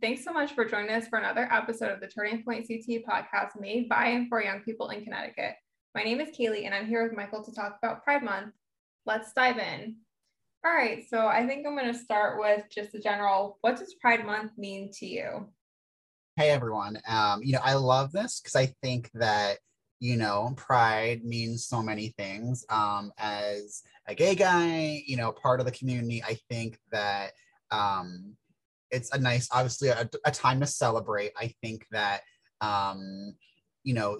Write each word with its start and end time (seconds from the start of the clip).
Thanks 0.00 0.24
so 0.24 0.32
much 0.32 0.54
for 0.54 0.64
joining 0.64 0.90
us 0.90 1.08
for 1.08 1.18
another 1.18 1.46
episode 1.52 1.90
of 1.90 2.00
the 2.00 2.06
Turning 2.06 2.42
Point 2.42 2.66
CT 2.66 3.04
podcast 3.04 3.60
made 3.60 3.86
by 3.86 4.06
and 4.06 4.30
for 4.30 4.42
young 4.42 4.60
people 4.60 4.88
in 4.88 5.04
Connecticut. 5.04 5.56
My 5.94 6.02
name 6.02 6.22
is 6.22 6.30
Kaylee, 6.30 6.64
and 6.64 6.74
I'm 6.74 6.86
here 6.86 7.02
with 7.02 7.14
Michael 7.14 7.44
to 7.44 7.52
talk 7.52 7.76
about 7.82 8.02
Pride 8.02 8.22
Month. 8.22 8.54
Let's 9.04 9.34
dive 9.34 9.58
in. 9.58 9.96
All 10.64 10.72
right, 10.72 11.04
so 11.06 11.26
I 11.26 11.46
think 11.46 11.66
I'm 11.66 11.76
going 11.76 11.92
to 11.92 11.98
start 11.98 12.40
with 12.40 12.64
just 12.70 12.92
the 12.92 12.98
general 12.98 13.58
what 13.60 13.76
does 13.76 13.92
Pride 13.92 14.24
Month 14.24 14.52
mean 14.56 14.90
to 14.94 15.06
you? 15.06 15.48
Hey, 16.36 16.48
everyone. 16.48 16.98
Um, 17.06 17.42
you 17.42 17.52
know, 17.52 17.60
I 17.62 17.74
love 17.74 18.10
this 18.10 18.40
because 18.40 18.56
I 18.56 18.72
think 18.82 19.10
that 19.14 19.58
you 19.98 20.16
know, 20.16 20.54
pride 20.56 21.26
means 21.26 21.66
so 21.66 21.82
many 21.82 22.14
things. 22.16 22.64
Um, 22.70 23.12
as 23.18 23.82
a 24.06 24.14
gay 24.14 24.34
guy, 24.34 25.02
you 25.06 25.18
know, 25.18 25.30
part 25.30 25.60
of 25.60 25.66
the 25.66 25.72
community, 25.72 26.22
I 26.24 26.38
think 26.48 26.78
that 26.90 27.32
um, 27.70 28.34
it's 28.90 29.12
a 29.12 29.18
nice, 29.18 29.48
obviously, 29.52 29.88
a, 29.88 30.08
a 30.24 30.30
time 30.30 30.60
to 30.60 30.66
celebrate. 30.66 31.32
I 31.36 31.54
think 31.62 31.86
that, 31.90 32.22
um, 32.60 33.34
you 33.82 33.94
know, 33.94 34.18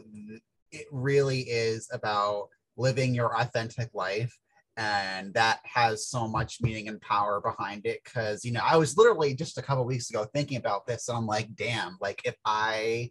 it 0.72 0.86
really 0.90 1.40
is 1.40 1.88
about 1.92 2.48
living 2.76 3.14
your 3.14 3.38
authentic 3.38 3.90
life. 3.94 4.36
And 4.76 5.34
that 5.34 5.60
has 5.64 6.06
so 6.06 6.26
much 6.26 6.62
meaning 6.62 6.88
and 6.88 7.00
power 7.00 7.40
behind 7.40 7.84
it. 7.84 8.02
Cause, 8.04 8.44
you 8.44 8.52
know, 8.52 8.62
I 8.64 8.76
was 8.76 8.96
literally 8.96 9.34
just 9.34 9.58
a 9.58 9.62
couple 9.62 9.84
weeks 9.84 10.08
ago 10.08 10.26
thinking 10.32 10.56
about 10.56 10.86
this, 10.86 11.08
and 11.08 11.18
I'm 11.18 11.26
like, 11.26 11.54
damn, 11.54 11.98
like 12.00 12.22
if 12.24 12.36
I 12.44 13.10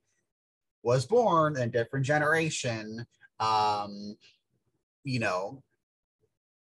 was 0.81 1.05
born 1.05 1.57
in 1.57 1.63
a 1.63 1.67
different 1.67 2.05
generation, 2.05 3.05
um, 3.39 4.15
you 5.03 5.19
know, 5.19 5.61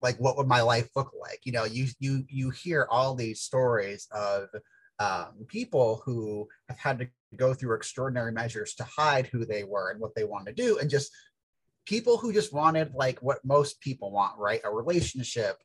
like 0.02 0.16
what 0.18 0.36
would 0.36 0.48
my 0.48 0.60
life 0.60 0.88
look 0.96 1.12
like 1.18 1.40
you 1.44 1.52
know 1.52 1.64
you 1.64 1.86
you 2.00 2.24
you 2.28 2.50
hear 2.50 2.86
all 2.90 3.14
these 3.14 3.40
stories 3.40 4.08
of 4.12 4.48
um, 5.02 5.46
people 5.48 6.02
who 6.04 6.46
have 6.68 6.78
had 6.78 6.98
to 6.98 7.08
go 7.36 7.54
through 7.54 7.74
extraordinary 7.74 8.30
measures 8.30 8.74
to 8.74 8.84
hide 8.84 9.26
who 9.26 9.44
they 9.44 9.64
were 9.64 9.90
and 9.90 10.00
what 10.00 10.14
they 10.14 10.24
wanted 10.24 10.56
to 10.56 10.62
do 10.62 10.78
and 10.78 10.90
just 10.90 11.10
people 11.86 12.16
who 12.16 12.32
just 12.32 12.52
wanted 12.52 12.92
like 12.94 13.18
what 13.20 13.44
most 13.44 13.80
people 13.80 14.12
want 14.12 14.38
right? 14.38 14.60
A 14.64 14.70
relationship 14.70 15.56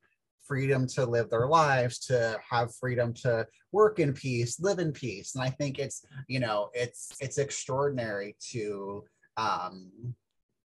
freedom 0.48 0.88
to 0.88 1.06
live 1.06 1.30
their 1.30 1.48
lives 1.48 2.00
to 2.00 2.40
have 2.50 2.74
freedom 2.76 3.14
to 3.14 3.46
work 3.74 4.00
in 4.00 4.14
peace 4.14 4.60
live 4.60 4.80
in 4.80 4.92
peace. 4.92 5.36
And 5.36 5.44
i 5.44 5.50
think 5.50 5.78
it's 5.78 6.06
you 6.28 6.40
know 6.40 6.70
it's 6.74 7.12
it's 7.20 7.38
extraordinary 7.38 8.38
to 8.52 9.04
um 9.36 9.92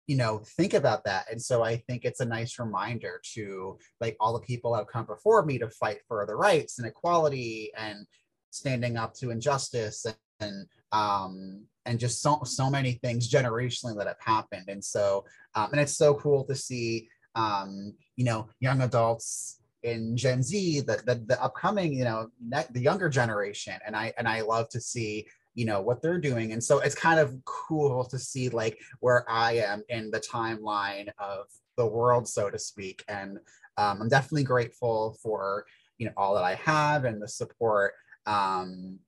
you 0.07 0.17
know 0.17 0.43
think 0.57 0.75
about 0.75 1.05
that. 1.05 1.25
And 1.31 1.43
so 1.43 1.65
i 1.65 1.77
think 1.77 2.05
it's 2.05 2.21
a 2.21 2.25
nice 2.39 2.59
reminder 2.59 3.21
to 3.35 3.79
like 4.01 4.17
all 4.21 4.33
the 4.33 4.47
people 4.47 4.73
that 4.73 4.79
have 4.79 4.87
come 4.87 5.07
before 5.07 5.45
me 5.45 5.59
to 5.59 5.69
fight 5.71 5.99
for 6.07 6.25
the 6.25 6.37
rights 6.37 6.79
and 6.79 6.87
equality 6.87 7.73
and 7.77 8.07
standing 8.55 8.97
up 8.97 9.15
to 9.15 9.31
injustice 9.31 10.07
and, 10.07 10.17
and 10.41 10.67
um 10.93 11.63
and 11.87 11.99
just 11.99 12.23
so 12.23 12.41
so 12.45 12.71
many 12.71 12.93
things 12.93 13.31
generationally 13.31 13.97
that 13.97 14.07
have 14.07 14.21
happened. 14.21 14.69
And 14.69 14.83
so 14.85 15.25
um 15.55 15.71
and 15.73 15.81
it's 15.81 15.97
so 15.97 16.15
cool 16.15 16.45
to 16.45 16.55
see 16.55 17.09
um 17.35 17.95
you 18.17 18.25
know 18.25 18.49
young 18.61 18.83
adults 18.83 19.61
in 19.83 20.17
gen 20.17 20.43
z 20.43 20.81
the 20.81 21.03
the, 21.05 21.17
the 21.27 21.43
upcoming 21.43 21.93
you 21.93 22.05
know 22.05 22.29
ne- 22.41 22.67
the 22.71 22.81
younger 22.81 23.09
generation. 23.09 23.75
And 23.87 23.97
i 23.97 24.13
and 24.19 24.29
i 24.29 24.41
love 24.41 24.69
to 24.71 24.81
see 24.81 25.27
you 25.55 25.67
know 25.67 25.81
what 25.81 26.03
they're 26.03 26.19
doing. 26.19 26.53
And 26.53 26.63
so 26.63 26.81
it's 26.81 26.97
kind 26.97 27.21
of 27.21 27.37
cool 27.45 28.05
to 28.05 28.19
see 28.19 28.49
like 28.49 28.79
where 29.01 29.29
i 29.29 29.53
am 29.53 29.83
in 29.89 30.11
the 30.11 30.21
timeline 30.21 31.09
of 31.19 31.47
the 31.77 31.87
world 31.87 32.29
so 32.29 32.51
to 32.51 32.59
speak. 32.59 33.05
And 33.09 33.39
um, 33.77 34.01
i'm 34.01 34.09
definitely 34.09 34.45
grateful 34.45 35.19
for 35.23 35.67
you 35.99 36.07
know 36.07 36.13
all 36.17 36.35
that 36.35 36.45
i 36.45 36.55
have 36.55 37.05
and 37.05 37.21
the 37.21 37.29
support 37.29 37.93
um, 38.27 38.99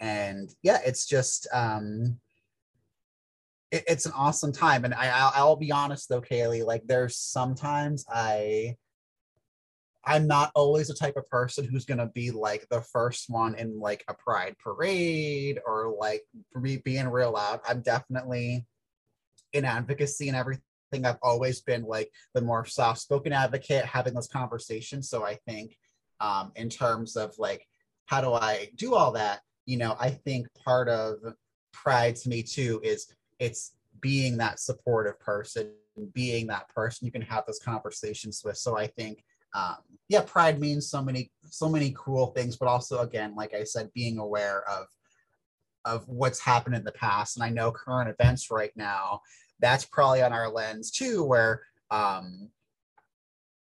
and 0.00 0.50
yeah 0.62 0.78
it's 0.84 1.06
just 1.06 1.46
um, 1.52 2.18
it, 3.70 3.84
it's 3.86 4.06
an 4.06 4.12
awesome 4.14 4.52
time 4.52 4.84
and 4.84 4.94
I, 4.94 5.08
I'll, 5.08 5.32
I'll 5.34 5.56
be 5.56 5.72
honest 5.72 6.08
though 6.08 6.20
kaylee 6.20 6.64
like 6.64 6.82
there's 6.86 7.16
sometimes 7.16 8.04
i 8.12 8.76
I'm 10.06 10.26
not 10.26 10.50
always 10.54 10.88
the 10.88 10.94
type 10.94 11.16
of 11.16 11.28
person 11.30 11.64
who's 11.64 11.86
gonna 11.86 12.10
be 12.14 12.30
like 12.30 12.66
the 12.68 12.82
first 12.82 13.30
one 13.30 13.54
in 13.54 13.80
like 13.80 14.04
a 14.08 14.14
pride 14.14 14.56
parade 14.58 15.60
or 15.66 15.94
like 15.98 16.22
for 16.52 16.60
me 16.60 16.76
being 16.76 17.08
real 17.08 17.32
loud. 17.32 17.60
I'm 17.66 17.80
definitely 17.80 18.66
in 19.52 19.64
advocacy 19.64 20.28
and 20.28 20.36
everything. 20.36 20.62
I've 21.04 21.18
always 21.22 21.60
been 21.60 21.84
like 21.84 22.10
the 22.34 22.40
more 22.40 22.66
soft 22.66 23.00
spoken 23.00 23.32
advocate 23.32 23.84
having 23.84 24.14
those 24.14 24.28
conversations. 24.28 25.08
So 25.08 25.24
I 25.24 25.38
think 25.46 25.76
um, 26.20 26.52
in 26.54 26.68
terms 26.68 27.16
of 27.16 27.34
like 27.38 27.66
how 28.06 28.20
do 28.20 28.32
I 28.32 28.70
do 28.76 28.94
all 28.94 29.12
that, 29.12 29.40
you 29.66 29.76
know, 29.76 29.96
I 29.98 30.10
think 30.10 30.46
part 30.64 30.88
of 30.88 31.16
pride 31.72 32.16
to 32.16 32.28
me 32.28 32.42
too 32.42 32.80
is 32.82 33.12
it's 33.38 33.72
being 34.00 34.36
that 34.38 34.60
supportive 34.60 35.18
person, 35.20 35.72
being 36.12 36.46
that 36.48 36.68
person 36.68 37.06
you 37.06 37.12
can 37.12 37.22
have 37.22 37.44
those 37.46 37.58
conversations 37.58 38.42
with. 38.44 38.56
So 38.56 38.76
I 38.76 38.86
think 38.86 39.24
um, 39.54 39.76
yeah, 40.08 40.22
pride 40.26 40.60
means 40.60 40.90
so 40.90 41.02
many 41.02 41.30
so 41.44 41.68
many 41.68 41.94
cool 41.96 42.28
things, 42.28 42.56
but 42.56 42.68
also 42.68 43.00
again, 43.00 43.34
like 43.34 43.54
I 43.54 43.64
said, 43.64 43.92
being 43.94 44.18
aware 44.18 44.68
of 44.68 44.86
of 45.84 46.08
what's 46.08 46.40
happened 46.40 46.74
in 46.74 46.84
the 46.84 46.92
past. 46.92 47.36
And 47.36 47.44
I 47.44 47.50
know 47.50 47.70
current 47.70 48.14
events 48.18 48.50
right 48.50 48.72
now, 48.74 49.20
that's 49.60 49.84
probably 49.84 50.22
on 50.22 50.32
our 50.32 50.50
lens 50.50 50.90
too, 50.90 51.22
where 51.22 51.62
um, 51.90 52.48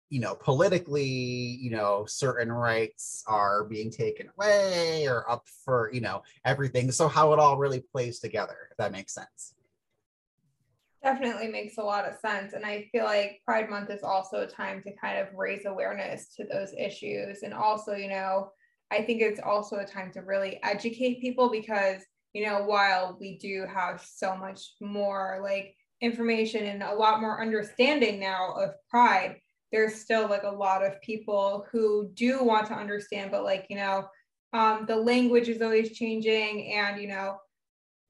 you 0.08 0.20
know, 0.20 0.34
politically, 0.34 1.04
you 1.04 1.70
know, 1.70 2.04
certain 2.06 2.52
rights 2.52 3.24
are 3.26 3.64
being 3.64 3.90
taken 3.90 4.28
away 4.36 5.06
or 5.06 5.28
up 5.30 5.48
for, 5.64 5.90
you 5.92 6.00
know, 6.00 6.22
everything. 6.44 6.90
So 6.92 7.08
how 7.08 7.32
it 7.32 7.38
all 7.38 7.58
really 7.58 7.80
plays 7.80 8.20
together, 8.20 8.68
if 8.70 8.76
that 8.76 8.92
makes 8.92 9.12
sense. 9.12 9.54
Definitely 11.02 11.48
makes 11.48 11.78
a 11.78 11.82
lot 11.82 12.04
of 12.04 12.18
sense. 12.18 12.52
And 12.52 12.64
I 12.64 12.88
feel 12.92 13.04
like 13.04 13.40
Pride 13.44 13.68
Month 13.68 13.90
is 13.90 14.02
also 14.02 14.42
a 14.42 14.46
time 14.46 14.82
to 14.82 14.92
kind 14.96 15.18
of 15.18 15.34
raise 15.34 15.66
awareness 15.66 16.34
to 16.36 16.44
those 16.44 16.72
issues. 16.78 17.42
And 17.42 17.52
also, 17.52 17.94
you 17.94 18.08
know, 18.08 18.50
I 18.90 19.02
think 19.02 19.20
it's 19.20 19.40
also 19.40 19.76
a 19.76 19.86
time 19.86 20.12
to 20.12 20.20
really 20.20 20.60
educate 20.62 21.20
people 21.20 21.50
because, 21.50 22.02
you 22.32 22.46
know, 22.46 22.62
while 22.64 23.16
we 23.20 23.38
do 23.38 23.66
have 23.72 24.04
so 24.08 24.36
much 24.36 24.60
more 24.80 25.40
like 25.42 25.74
information 26.00 26.64
and 26.64 26.82
a 26.82 26.94
lot 26.94 27.20
more 27.20 27.40
understanding 27.40 28.20
now 28.20 28.52
of 28.54 28.70
Pride, 28.88 29.36
there's 29.72 29.94
still 29.94 30.28
like 30.28 30.44
a 30.44 30.50
lot 30.50 30.84
of 30.84 31.00
people 31.02 31.66
who 31.70 32.10
do 32.14 32.42
want 32.42 32.66
to 32.68 32.74
understand, 32.74 33.30
but 33.30 33.44
like, 33.44 33.66
you 33.68 33.76
know, 33.76 34.06
um, 34.52 34.86
the 34.86 34.96
language 34.96 35.48
is 35.48 35.60
always 35.60 35.96
changing 35.96 36.72
and, 36.72 37.00
you 37.00 37.08
know, 37.08 37.36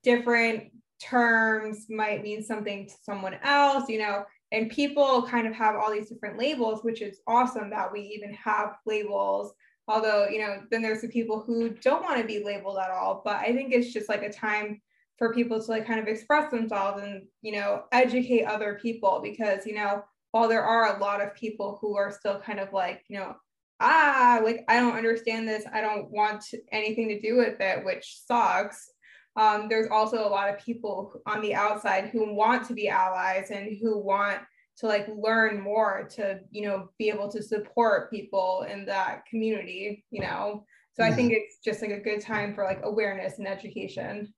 different 0.02 0.70
terms 1.02 1.86
might 1.88 2.22
mean 2.22 2.42
something 2.42 2.86
to 2.86 2.94
someone 3.02 3.34
else, 3.42 3.88
you 3.88 3.98
know, 3.98 4.24
and 4.52 4.70
people 4.70 5.22
kind 5.22 5.46
of 5.46 5.54
have 5.54 5.74
all 5.74 5.90
these 5.90 6.08
different 6.08 6.38
labels, 6.38 6.84
which 6.84 7.02
is 7.02 7.20
awesome 7.26 7.70
that 7.70 7.92
we 7.92 8.00
even 8.00 8.32
have 8.34 8.76
labels. 8.86 9.52
Although, 9.88 10.28
you 10.28 10.38
know, 10.38 10.62
then 10.70 10.82
there's 10.82 11.00
the 11.00 11.08
people 11.08 11.40
who 11.40 11.70
don't 11.70 12.02
want 12.02 12.20
to 12.20 12.26
be 12.26 12.44
labeled 12.44 12.78
at 12.78 12.90
all. 12.90 13.22
But 13.24 13.36
I 13.36 13.52
think 13.52 13.72
it's 13.72 13.92
just 13.92 14.08
like 14.08 14.22
a 14.22 14.32
time 14.32 14.80
for 15.18 15.32
people 15.32 15.60
to 15.60 15.70
like 15.70 15.86
kind 15.86 16.00
of 16.00 16.06
express 16.06 16.50
themselves 16.50 17.02
and, 17.02 17.22
you 17.42 17.52
know, 17.52 17.84
educate 17.92 18.44
other 18.44 18.78
people 18.80 19.20
because, 19.22 19.66
you 19.66 19.74
know, 19.74 20.02
while 20.36 20.48
there 20.48 20.64
are 20.64 20.94
a 20.94 21.00
lot 21.00 21.22
of 21.22 21.34
people 21.34 21.78
who 21.80 21.96
are 21.96 22.12
still 22.12 22.38
kind 22.38 22.60
of 22.60 22.70
like, 22.70 23.02
you 23.08 23.18
know, 23.18 23.34
ah, 23.80 24.40
like 24.44 24.64
I 24.68 24.78
don't 24.78 24.96
understand 24.96 25.48
this, 25.48 25.64
I 25.72 25.80
don't 25.80 26.10
want 26.10 26.44
anything 26.70 27.08
to 27.08 27.18
do 27.18 27.36
with 27.36 27.58
it, 27.58 27.82
which 27.84 28.20
sucks. 28.26 28.90
Um, 29.36 29.68
there's 29.68 29.88
also 29.90 30.26
a 30.26 30.28
lot 30.28 30.50
of 30.50 30.62
people 30.62 31.22
on 31.26 31.40
the 31.40 31.54
outside 31.54 32.10
who 32.10 32.34
want 32.34 32.66
to 32.68 32.74
be 32.74 32.88
allies 32.88 33.50
and 33.50 33.78
who 33.80 33.98
want 33.98 34.40
to 34.78 34.86
like 34.86 35.08
learn 35.16 35.58
more 35.58 36.06
to 36.16 36.40
you 36.50 36.66
know 36.66 36.90
be 36.98 37.08
able 37.08 37.30
to 37.30 37.42
support 37.42 38.10
people 38.10 38.66
in 38.70 38.84
that 38.84 39.24
community 39.24 40.04
you 40.10 40.20
know? 40.20 40.64
So 40.94 41.02
i 41.02 41.12
think 41.12 41.32
it's 41.32 41.58
just 41.64 41.80
like 41.80 41.92
a 41.92 42.00
good 42.00 42.20
time 42.20 42.54
for 42.54 42.64
like 42.64 42.80
awareness 42.82 43.38
and 43.38 43.48
education. 43.48 44.34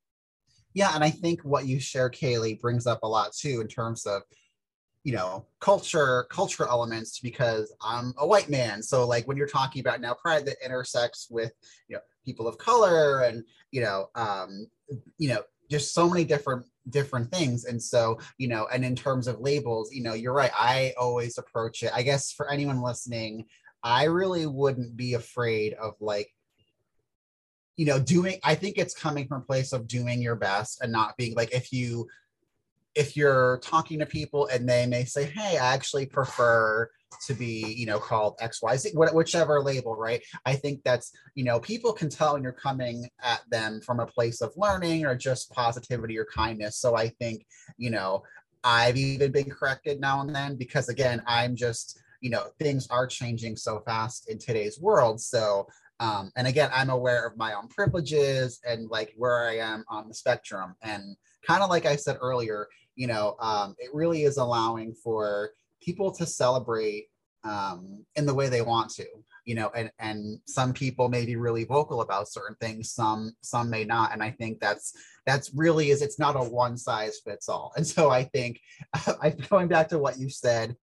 Yeah 0.75 0.93
and 0.95 1.03
i 1.03 1.11
think 1.11 1.43
what 1.43 1.67
you 1.67 1.81
share 1.81 2.09
kaylee 2.09 2.61
brings 2.61 2.87
up 2.87 3.01
a 3.03 3.09
lot 3.09 3.33
too 3.33 3.61
in 3.61 3.67
terms 3.67 4.07
of 4.07 4.23
you 5.09 5.15
know 5.15 5.47
culture 5.59 6.27
cultural 6.29 6.69
elements 6.69 7.19
because 7.19 7.73
i'm 7.81 8.13
a 8.19 8.27
white 8.27 8.51
man. 8.51 8.83
So 8.83 9.07
like 9.07 9.27
when 9.27 9.39
you're 9.39 9.47
talking 9.47 9.81
about 9.81 10.03
now 10.03 10.13
pride 10.13 10.45
that 10.45 10.63
intersects 10.63 11.29
with 11.31 11.53
you 11.89 11.97
know 11.97 12.03
people 12.27 12.47
of 12.47 12.59
color 12.59 13.23
and 13.23 13.43
you 13.71 13.81
know 13.81 14.11
um 14.17 14.67
you 15.17 15.31
know 15.31 15.41
just 15.71 15.95
so 15.95 16.11
many 16.11 16.25
different 16.25 16.67
different 16.91 17.33
things. 17.33 17.65
And 17.65 17.83
so 17.83 18.19
you 18.37 18.49
know 18.49 18.69
and 18.71 18.85
in 18.85 18.95
terms 18.95 19.29
of 19.29 19.41
labels 19.41 19.95
you 19.95 20.03
know 20.03 20.13
you're 20.13 20.35
right. 20.35 20.53
I 20.55 20.93
always 21.01 21.39
approach 21.39 21.83
it 21.83 21.91
i 21.95 22.03
guess 22.03 22.31
for 22.31 22.51
anyone 22.51 22.83
listening 22.83 23.47
i 23.83 24.05
really 24.05 24.45
wouldn't 24.47 24.95
be 24.95 25.15
afraid 25.15 25.73
of 25.75 25.95
like 26.01 26.29
you 27.77 27.87
know 27.87 27.99
doing 27.99 28.39
i 28.45 28.55
think 28.55 28.77
it's 28.77 28.93
coming 28.93 29.27
from 29.27 29.41
a 29.41 29.45
place 29.47 29.73
of 29.73 29.87
doing 29.87 30.21
your 30.21 30.35
best 30.37 30.83
and 30.83 30.93
not 30.93 31.17
being 31.17 31.35
like 31.35 31.55
if 31.55 31.73
you 31.73 32.07
if 32.99 33.17
you're 33.17 33.61
talking 33.63 33.99
to 34.01 34.07
people 34.07 34.49
and 34.49 34.69
they 34.69 34.85
may 34.87 35.05
say 35.05 35.25
hey 35.25 35.57
i 35.59 35.73
actually 35.73 36.05
prefer 36.05 36.91
to 37.27 37.35
be 37.35 37.75
you 37.77 37.87
know 37.87 37.99
called 37.99 38.37
xyz 38.39 38.95
whichever 39.15 39.63
label 39.63 39.97
right? 39.97 40.23
I 40.47 40.55
think 40.55 40.83
that's 40.85 41.13
you 41.35 41.45
know 41.45 41.61
people 41.61 41.93
can 41.93 42.09
tell 42.09 42.35
when 42.35 42.43
you're 42.43 42.53
coming 42.53 43.09
at 43.23 43.43
them 43.51 43.81
from 43.81 44.01
a 44.01 44.07
place 44.07 44.41
of 44.41 44.53
learning 44.57 45.05
or 45.05 45.15
just 45.15 45.51
positivity 45.51 46.19
or 46.19 46.27
kindness. 46.27 46.77
So 46.77 46.97
i 46.97 47.09
think 47.09 47.47
you 47.77 47.91
know 47.91 48.23
i've 48.65 48.97
even 48.97 49.33
been 49.33 49.51
corrected 49.51 50.01
now 50.01 50.21
and 50.21 50.35
then 50.35 50.57
because 50.57 50.89
again 50.89 51.23
i'm 51.27 51.55
just 51.55 52.01
you 52.21 52.31
know 52.31 52.47
things 52.59 52.89
are 52.89 53.07
changing 53.07 53.57
so 53.57 53.81
fast 53.81 54.29
in 54.31 54.39
today's 54.39 54.81
world. 54.81 55.21
So 55.21 55.67
um, 56.01 56.31
and 56.37 56.47
again 56.47 56.71
i'm 56.75 56.91
aware 56.91 57.27
of 57.27 57.37
my 57.37 57.55
own 57.55 57.69
privileges 57.69 58.61
and 58.69 58.89
like 58.89 59.13
where 59.17 59.49
i 59.49 59.57
am 59.57 59.85
on 59.89 60.09
the 60.09 60.15
spectrum. 60.15 60.75
And 60.83 61.17
kind 61.47 61.63
of 61.63 61.71
like 61.71 61.87
i 61.87 61.97
said 61.97 62.19
earlier 62.21 62.69
you 62.99 63.07
know 63.07 63.37
um, 63.41 63.75
it 63.79 63.91
really 63.95 64.25
is 64.25 64.37
allowing 64.37 64.93
for 64.93 65.51
people 65.81 66.11
to 66.11 66.27
celebrate 66.27 67.07
um, 67.45 68.05
in 68.17 68.27
the 68.27 68.35
way 68.35 68.49
they 68.49 68.63
want 68.63 68.91
to 68.91 69.07
you 69.45 69.55
know 69.55 69.71
and 69.75 69.91
and 69.99 70.41
some 70.47 70.73
people 70.73 71.09
may 71.09 71.25
be 71.25 71.37
really 71.37 71.65
vocal 71.65 72.03
about 72.03 72.29
certain 72.29 72.57
things 72.61 72.91
some 72.91 73.33
some 73.41 73.71
may 73.71 73.85
not 73.85 74.13
and 74.13 74.23
i 74.23 74.31
think 74.31 74.59
that's 74.61 74.93
that's 75.25 75.55
really 75.55 75.91
is 75.91 76.03
it's 76.03 76.19
not 76.19 76.37
a 76.37 76.41
one 76.41 76.77
size 76.77 77.21
fits 77.25 77.49
all. 77.49 77.73
And 77.77 77.87
so 77.87 78.11
i 78.11 78.25
think 78.25 78.61
i 79.23 79.31
going 79.31 79.69
back 79.69 79.89
to 79.89 79.99
what 79.99 80.19
you 80.19 80.29
said 80.29 80.77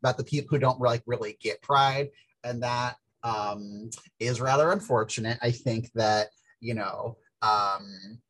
about 0.00 0.16
the 0.16 0.24
people 0.24 0.48
who 0.50 0.58
don't 0.58 0.80
like 0.80 1.02
really 1.06 1.36
get 1.40 1.62
pride 1.62 2.08
and 2.44 2.62
that 2.62 2.96
um, 3.24 3.90
is 4.20 4.40
rather 4.40 4.70
unfortunate. 4.70 5.38
I 5.42 5.50
think 5.50 5.90
that 5.94 6.28
you 6.60 6.74
know 6.74 7.16
um, 7.42 8.20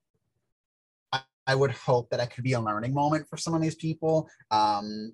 I, 1.46 1.54
would 1.54 1.72
hope 1.72 2.10
that 2.10 2.20
it 2.20 2.30
could 2.30 2.44
be 2.44 2.52
a 2.52 2.60
learning 2.60 2.94
moment 2.94 3.28
for 3.28 3.36
some 3.36 3.54
of 3.54 3.60
these 3.62 3.74
people 3.74 4.28
um, 4.50 5.12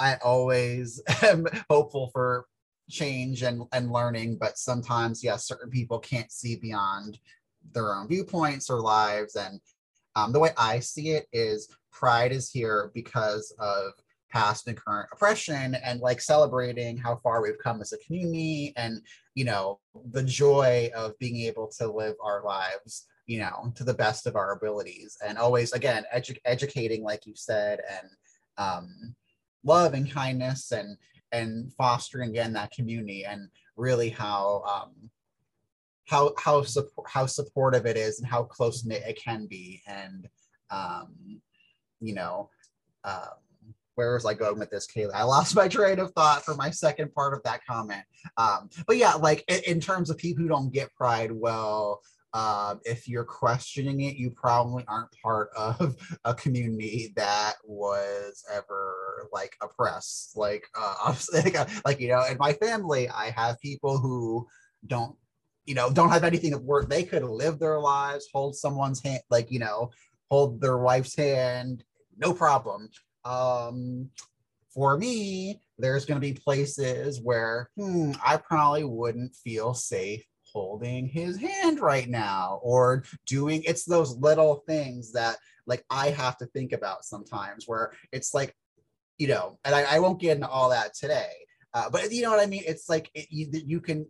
I 0.00 0.16
always 0.24 1.02
am 1.22 1.46
hopeful 1.68 2.08
for 2.12 2.46
change 2.90 3.42
and, 3.42 3.62
and 3.72 3.92
learning, 3.92 4.36
but 4.40 4.58
sometimes, 4.58 5.22
yes, 5.22 5.46
certain 5.46 5.70
people 5.70 5.98
can't 5.98 6.32
see 6.32 6.56
beyond 6.56 7.18
their 7.72 7.94
own 7.94 8.08
viewpoints 8.08 8.70
or 8.70 8.80
lives. 8.80 9.36
And 9.36 9.60
um, 10.16 10.32
the 10.32 10.40
way 10.40 10.50
I 10.56 10.80
see 10.80 11.10
it 11.10 11.26
is 11.32 11.68
pride 11.92 12.32
is 12.32 12.50
here 12.50 12.90
because 12.94 13.54
of 13.58 13.92
past 14.30 14.68
and 14.68 14.76
current 14.76 15.08
oppression 15.12 15.74
and 15.84 16.00
like 16.00 16.20
celebrating 16.20 16.96
how 16.96 17.16
far 17.16 17.42
we've 17.42 17.58
come 17.62 17.80
as 17.80 17.92
a 17.92 17.98
community 17.98 18.72
and 18.76 19.02
you 19.34 19.44
know 19.44 19.80
the 20.12 20.22
joy 20.22 20.88
of 20.94 21.18
being 21.18 21.40
able 21.40 21.66
to 21.66 21.90
live 21.90 22.14
our 22.22 22.44
lives 22.44 23.06
you 23.30 23.38
know 23.38 23.72
to 23.76 23.84
the 23.84 23.94
best 23.94 24.26
of 24.26 24.34
our 24.34 24.50
abilities 24.50 25.16
and 25.24 25.38
always 25.38 25.72
again 25.72 26.02
edu- 26.12 26.36
educating 26.44 27.04
like 27.04 27.24
you 27.26 27.34
said 27.36 27.78
and 27.88 28.08
um, 28.58 29.14
love 29.62 29.94
and 29.94 30.10
kindness 30.10 30.72
and 30.72 30.96
and 31.30 31.72
fostering 31.74 32.30
again 32.30 32.52
that 32.52 32.72
community 32.72 33.24
and 33.24 33.48
really 33.76 34.08
how 34.08 34.64
um, 34.68 35.10
how 36.08 36.32
how 36.38 36.62
support 36.62 37.08
how 37.08 37.24
supportive 37.24 37.86
it 37.86 37.96
is 37.96 38.18
and 38.18 38.28
how 38.28 38.42
close 38.42 38.84
knit 38.84 39.04
it 39.06 39.22
can 39.22 39.46
be 39.46 39.80
and 39.86 40.28
um, 40.72 41.40
you 42.00 42.14
know 42.16 42.50
um, 43.04 43.38
where 43.94 44.14
was 44.14 44.24
I 44.24 44.32
going 44.32 44.58
with 44.58 44.70
this, 44.70 44.86
Kaylee? 44.86 45.12
I 45.12 45.24
lost 45.24 45.54
my 45.54 45.68
train 45.68 45.98
of 45.98 46.12
thought 46.12 46.42
for 46.42 46.54
my 46.54 46.70
second 46.70 47.12
part 47.12 47.34
of 47.34 47.42
that 47.42 47.60
comment. 47.66 48.02
Um, 48.38 48.70
but 48.86 48.96
yeah, 48.96 49.12
like 49.14 49.44
in, 49.46 49.60
in, 49.66 49.80
terms 49.80 50.08
of 50.08 50.16
people 50.16 50.42
who 50.42 50.48
don't 50.48 50.72
get 50.72 50.94
pride, 50.94 51.30
well, 51.30 52.00
uh, 52.32 52.76
if 52.84 53.08
you're 53.08 53.24
questioning 53.24 54.02
it, 54.02 54.16
you 54.16 54.30
probably 54.30 54.84
aren't 54.86 55.10
part 55.22 55.50
of 55.56 55.96
a 56.24 56.34
community 56.34 57.12
that 57.16 57.54
was 57.64 58.44
ever 58.52 59.28
like 59.32 59.56
oppressed. 59.62 60.36
Like, 60.36 60.64
uh, 60.78 61.14
like 61.84 62.00
you 62.00 62.08
know, 62.08 62.24
in 62.30 62.38
my 62.38 62.52
family, 62.54 63.08
I 63.08 63.30
have 63.30 63.60
people 63.60 63.98
who 63.98 64.46
don't, 64.86 65.16
you 65.64 65.74
know, 65.74 65.90
don't 65.90 66.10
have 66.10 66.24
anything 66.24 66.52
at 66.52 66.62
work. 66.62 66.88
They 66.88 67.02
could 67.02 67.24
live 67.24 67.58
their 67.58 67.80
lives, 67.80 68.28
hold 68.32 68.54
someone's 68.54 69.02
hand, 69.02 69.22
like 69.30 69.50
you 69.50 69.58
know, 69.58 69.90
hold 70.30 70.60
their 70.60 70.78
wife's 70.78 71.16
hand, 71.16 71.84
no 72.16 72.32
problem. 72.32 72.88
Um, 73.24 74.10
for 74.72 74.96
me, 74.96 75.60
there's 75.78 76.04
going 76.04 76.20
to 76.20 76.26
be 76.26 76.32
places 76.32 77.20
where 77.20 77.70
hmm, 77.76 78.12
I 78.24 78.36
probably 78.36 78.84
wouldn't 78.84 79.34
feel 79.34 79.74
safe 79.74 80.24
holding 80.52 81.06
his 81.06 81.36
hand 81.36 81.80
right 81.80 82.08
now 82.08 82.60
or 82.62 83.04
doing 83.26 83.62
it's 83.64 83.84
those 83.84 84.16
little 84.16 84.62
things 84.66 85.12
that 85.12 85.36
like 85.66 85.84
I 85.90 86.10
have 86.10 86.36
to 86.38 86.46
think 86.46 86.72
about 86.72 87.04
sometimes 87.04 87.66
where 87.66 87.92
it's 88.12 88.34
like, 88.34 88.54
you 89.18 89.28
know, 89.28 89.58
and 89.64 89.74
I, 89.74 89.82
I 89.82 89.98
won't 89.98 90.20
get 90.20 90.36
into 90.36 90.48
all 90.48 90.70
that 90.70 90.94
today, 90.94 91.32
uh, 91.74 91.88
but 91.90 92.10
you 92.10 92.22
know 92.22 92.30
what 92.30 92.40
I 92.40 92.46
mean? 92.46 92.64
It's 92.66 92.88
like 92.88 93.10
it, 93.14 93.26
you, 93.30 93.48
you 93.52 93.80
can, 93.80 94.06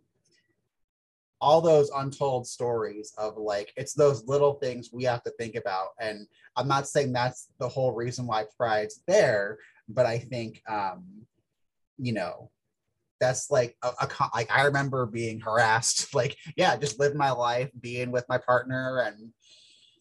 all 1.43 1.61
those 1.63 1.91
untold 1.97 2.47
stories 2.47 3.15
of 3.17 3.37
like, 3.39 3.73
it's 3.77 3.95
those 3.95 4.27
little 4.27 4.55
things 4.55 4.91
we 4.93 5.05
have 5.05 5.23
to 5.23 5.31
think 5.39 5.55
about. 5.55 5.89
And 5.99 6.27
I'm 6.55 6.69
not 6.69 6.87
saying 6.87 7.13
that's 7.13 7.49
the 7.59 7.69
whole 7.69 7.93
reason 7.93 8.27
why 8.27 8.45
pride's 8.57 9.03
there, 9.07 9.59
but 9.89 10.05
I 10.05 10.19
think, 10.19 10.63
um, 10.69 11.05
you 11.99 12.13
know, 12.13 12.51
that's 13.21 13.51
like 13.51 13.77
a, 13.83 13.89
a 14.01 14.09
like 14.35 14.51
I 14.51 14.65
remember 14.65 15.07
being 15.07 15.41
harassed. 15.41 16.09
Like, 16.15 16.37
yeah, 16.57 16.77
just 16.77 16.99
live 16.99 17.15
my 17.15 17.31
life, 17.31 17.71
being 17.81 18.11
with 18.11 18.25
my 18.29 18.39
partner, 18.39 19.05
and 19.07 19.31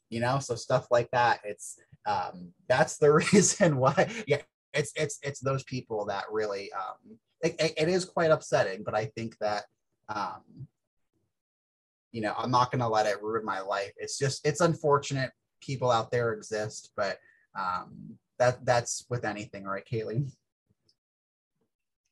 you 0.10 0.20
know, 0.20 0.40
so 0.40 0.56
stuff 0.56 0.88
like 0.92 1.10
that. 1.12 1.40
It's 1.44 1.78
um, 2.06 2.52
that's 2.68 2.98
the 2.98 3.12
reason 3.34 3.78
why. 3.78 4.10
Yeah, 4.28 4.42
it's 4.74 4.92
it's 4.96 5.20
it's 5.22 5.40
those 5.40 5.64
people 5.64 6.06
that 6.06 6.26
really 6.32 6.72
um, 6.74 7.18
it, 7.42 7.74
it 7.78 7.90
is 7.90 8.06
quite 8.06 8.32
upsetting. 8.32 8.84
But 8.84 8.96
I 8.96 9.06
think 9.06 9.38
that 9.40 9.64
um, 10.10 10.68
you 12.12 12.22
know, 12.22 12.34
I'm 12.38 12.52
not 12.52 12.72
to 12.72 12.88
let 12.88 13.06
it 13.06 13.22
ruin 13.22 13.46
my 13.46 13.62
life. 13.62 13.94
It's 13.98 14.18
just 14.18 14.46
it's 14.46 14.62
unfortunate 14.62 15.32
people 15.62 15.92
out 15.92 16.12
there 16.12 16.34
exist, 16.34 16.92
but 16.96 17.18
um, 17.58 18.18
that 18.40 18.66
that's 18.66 19.06
with 19.10 19.26
anything, 19.26 19.66
right, 19.66 19.84
Kaylee? 19.90 20.32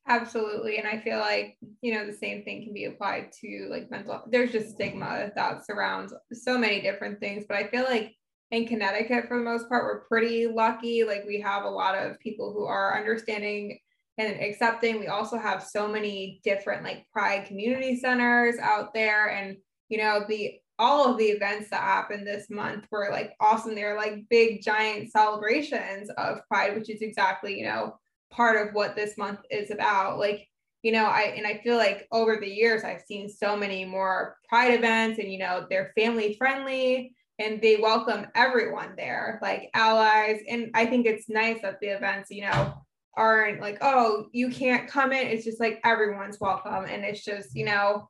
Absolutely. 0.09 0.77
And 0.77 0.87
I 0.87 0.99
feel 0.99 1.19
like, 1.19 1.57
you 1.81 1.93
know, 1.93 2.05
the 2.05 2.13
same 2.13 2.43
thing 2.43 2.63
can 2.63 2.73
be 2.73 2.85
applied 2.85 3.31
to 3.41 3.67
like 3.69 3.91
mental, 3.91 4.23
there's 4.29 4.53
just 4.53 4.73
stigma 4.75 5.31
that 5.35 5.65
surrounds 5.65 6.13
so 6.31 6.57
many 6.57 6.81
different 6.81 7.19
things. 7.19 7.45
But 7.47 7.57
I 7.57 7.67
feel 7.67 7.83
like 7.83 8.15
in 8.51 8.65
Connecticut, 8.65 9.27
for 9.27 9.37
the 9.37 9.43
most 9.43 9.67
part, 9.67 9.83
we're 9.83 10.05
pretty 10.07 10.47
lucky. 10.47 11.03
Like 11.03 11.25
we 11.27 11.41
have 11.41 11.65
a 11.65 11.69
lot 11.69 11.95
of 11.97 12.19
people 12.21 12.53
who 12.53 12.65
are 12.65 12.97
understanding 12.97 13.79
and 14.17 14.39
accepting. 14.39 14.99
We 14.99 15.07
also 15.07 15.37
have 15.37 15.61
so 15.61 15.89
many 15.89 16.39
different 16.43 16.83
like 16.83 17.05
pride 17.11 17.45
community 17.45 17.99
centers 17.99 18.55
out 18.59 18.93
there. 18.93 19.29
And, 19.29 19.57
you 19.89 19.97
know, 19.97 20.23
the 20.27 20.53
all 20.79 21.11
of 21.11 21.17
the 21.17 21.25
events 21.25 21.69
that 21.71 21.81
happened 21.81 22.25
this 22.25 22.49
month 22.49 22.85
were 22.91 23.09
like 23.11 23.33
awesome. 23.41 23.75
They're 23.75 23.97
like 23.97 24.23
big 24.29 24.63
giant 24.63 25.11
celebrations 25.11 26.09
of 26.17 26.39
pride, 26.47 26.75
which 26.75 26.89
is 26.89 27.01
exactly, 27.01 27.59
you 27.59 27.65
know, 27.65 27.97
part 28.29 28.55
of 28.55 28.73
what 28.73 28.95
this 28.95 29.17
month 29.17 29.39
is 29.49 29.71
about. 29.71 30.19
Like, 30.19 30.47
you 30.83 30.91
know, 30.91 31.05
I 31.05 31.33
and 31.35 31.45
I 31.45 31.59
feel 31.63 31.77
like 31.77 32.07
over 32.11 32.37
the 32.37 32.47
years 32.47 32.83
I've 32.83 33.01
seen 33.01 33.29
so 33.29 33.55
many 33.55 33.85
more 33.85 34.37
pride 34.47 34.73
events 34.73 35.19
and 35.19 35.31
you 35.31 35.39
know, 35.39 35.65
they're 35.69 35.91
family 35.95 36.35
friendly 36.37 37.13
and 37.39 37.61
they 37.61 37.77
welcome 37.77 38.27
everyone 38.35 38.93
there, 38.97 39.39
like 39.41 39.69
allies. 39.73 40.39
And 40.49 40.71
I 40.73 40.85
think 40.85 41.05
it's 41.05 41.29
nice 41.29 41.61
that 41.61 41.79
the 41.81 41.87
events, 41.87 42.31
you 42.31 42.41
know, 42.41 42.73
aren't 43.15 43.61
like, 43.61 43.77
oh, 43.81 44.27
you 44.31 44.49
can't 44.49 44.89
come 44.89 45.11
in. 45.11 45.27
It's 45.27 45.45
just 45.45 45.59
like 45.59 45.79
everyone's 45.83 46.39
welcome. 46.39 46.85
And 46.85 47.03
it's 47.03 47.23
just, 47.23 47.55
you 47.55 47.65
know, 47.65 48.07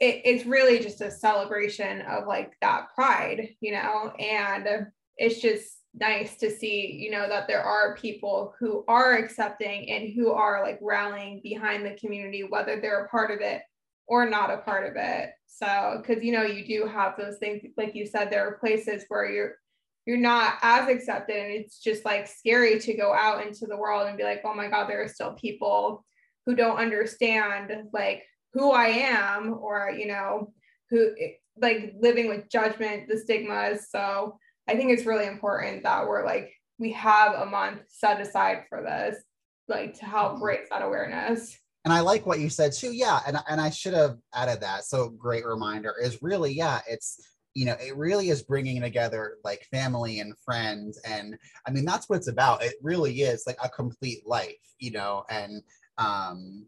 it, 0.00 0.22
it's 0.24 0.46
really 0.46 0.78
just 0.78 1.00
a 1.00 1.10
celebration 1.10 2.02
of 2.02 2.26
like 2.26 2.52
that 2.60 2.88
pride, 2.94 3.48
you 3.60 3.72
know, 3.72 4.12
and 4.18 4.86
it's 5.16 5.40
just 5.40 5.78
nice 5.98 6.36
to 6.36 6.50
see 6.50 6.92
you 6.92 7.10
know 7.10 7.28
that 7.28 7.48
there 7.48 7.62
are 7.62 7.96
people 7.96 8.54
who 8.58 8.84
are 8.86 9.14
accepting 9.14 9.90
and 9.90 10.12
who 10.12 10.30
are 10.30 10.62
like 10.62 10.78
rallying 10.82 11.40
behind 11.42 11.84
the 11.84 11.94
community 11.94 12.44
whether 12.48 12.80
they're 12.80 13.04
a 13.04 13.08
part 13.08 13.30
of 13.30 13.40
it 13.40 13.62
or 14.06 14.28
not 14.28 14.52
a 14.52 14.58
part 14.58 14.88
of 14.88 14.92
it. 14.96 15.30
So 15.46 16.00
because 16.00 16.22
you 16.22 16.32
know 16.32 16.42
you 16.42 16.66
do 16.66 16.86
have 16.86 17.16
those 17.16 17.38
things 17.38 17.62
like 17.76 17.94
you 17.94 18.06
said 18.06 18.30
there 18.30 18.46
are 18.46 18.58
places 18.58 19.04
where 19.08 19.30
you're 19.30 19.54
you're 20.04 20.16
not 20.16 20.58
as 20.62 20.88
accepted 20.88 21.36
and 21.36 21.52
it's 21.52 21.80
just 21.80 22.04
like 22.04 22.28
scary 22.28 22.78
to 22.78 22.94
go 22.94 23.12
out 23.12 23.44
into 23.44 23.66
the 23.66 23.76
world 23.76 24.06
and 24.06 24.16
be 24.16 24.22
like 24.22 24.42
oh 24.44 24.54
my 24.54 24.68
god 24.68 24.88
there 24.88 25.02
are 25.02 25.08
still 25.08 25.32
people 25.32 26.04
who 26.44 26.54
don't 26.54 26.76
understand 26.76 27.72
like 27.92 28.22
who 28.52 28.70
i 28.70 28.86
am 28.86 29.54
or 29.60 29.90
you 29.90 30.06
know 30.06 30.52
who 30.90 31.10
like 31.58 31.94
living 32.00 32.28
with 32.28 32.48
judgment 32.50 33.08
the 33.08 33.18
stigmas. 33.18 33.88
So 33.90 34.38
I 34.68 34.76
think 34.76 34.90
it's 34.90 35.06
really 35.06 35.26
important 35.26 35.82
that 35.84 36.06
we're 36.06 36.24
like, 36.24 36.52
we 36.78 36.92
have 36.92 37.34
a 37.34 37.46
month 37.46 37.82
set 37.88 38.20
aside 38.20 38.64
for 38.68 38.82
this, 38.82 39.22
like 39.68 39.98
to 39.98 40.04
help 40.04 40.34
mm-hmm. 40.34 40.44
raise 40.44 40.68
that 40.70 40.82
awareness. 40.82 41.58
And 41.84 41.92
I 41.92 42.00
like 42.00 42.26
what 42.26 42.40
you 42.40 42.50
said 42.50 42.72
too. 42.72 42.92
Yeah. 42.92 43.20
And, 43.26 43.38
and 43.48 43.60
I 43.60 43.70
should 43.70 43.94
have 43.94 44.18
added 44.34 44.60
that. 44.60 44.84
So 44.84 45.10
great 45.10 45.46
reminder 45.46 45.94
is 46.02 46.20
really, 46.20 46.52
yeah, 46.52 46.80
it's, 46.88 47.20
you 47.56 47.64
know 47.64 47.76
it 47.80 47.96
really 47.96 48.28
is 48.28 48.42
bringing 48.42 48.82
together 48.82 49.38
like 49.42 49.64
family 49.70 50.20
and 50.20 50.38
friends 50.44 51.00
and 51.08 51.38
i 51.66 51.70
mean 51.70 51.86
that's 51.86 52.06
what 52.06 52.16
it's 52.16 52.28
about 52.28 52.62
it 52.62 52.74
really 52.82 53.22
is 53.22 53.44
like 53.46 53.56
a 53.64 53.68
complete 53.70 54.26
life 54.26 54.74
you 54.78 54.90
know 54.90 55.24
and 55.30 55.62
um 55.96 56.66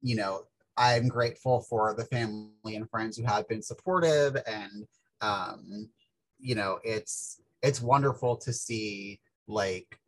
you 0.00 0.16
know 0.16 0.44
i'm 0.78 1.08
grateful 1.08 1.60
for 1.60 1.94
the 1.94 2.06
family 2.06 2.74
and 2.74 2.88
friends 2.88 3.18
who 3.18 3.24
have 3.24 3.46
been 3.48 3.60
supportive 3.60 4.34
and 4.46 4.86
um 5.20 5.90
you 6.38 6.54
know 6.54 6.78
it's 6.84 7.40
it's 7.62 7.80
wonderful 7.80 8.36
to 8.36 8.52
see 8.52 9.20
like 9.46 9.98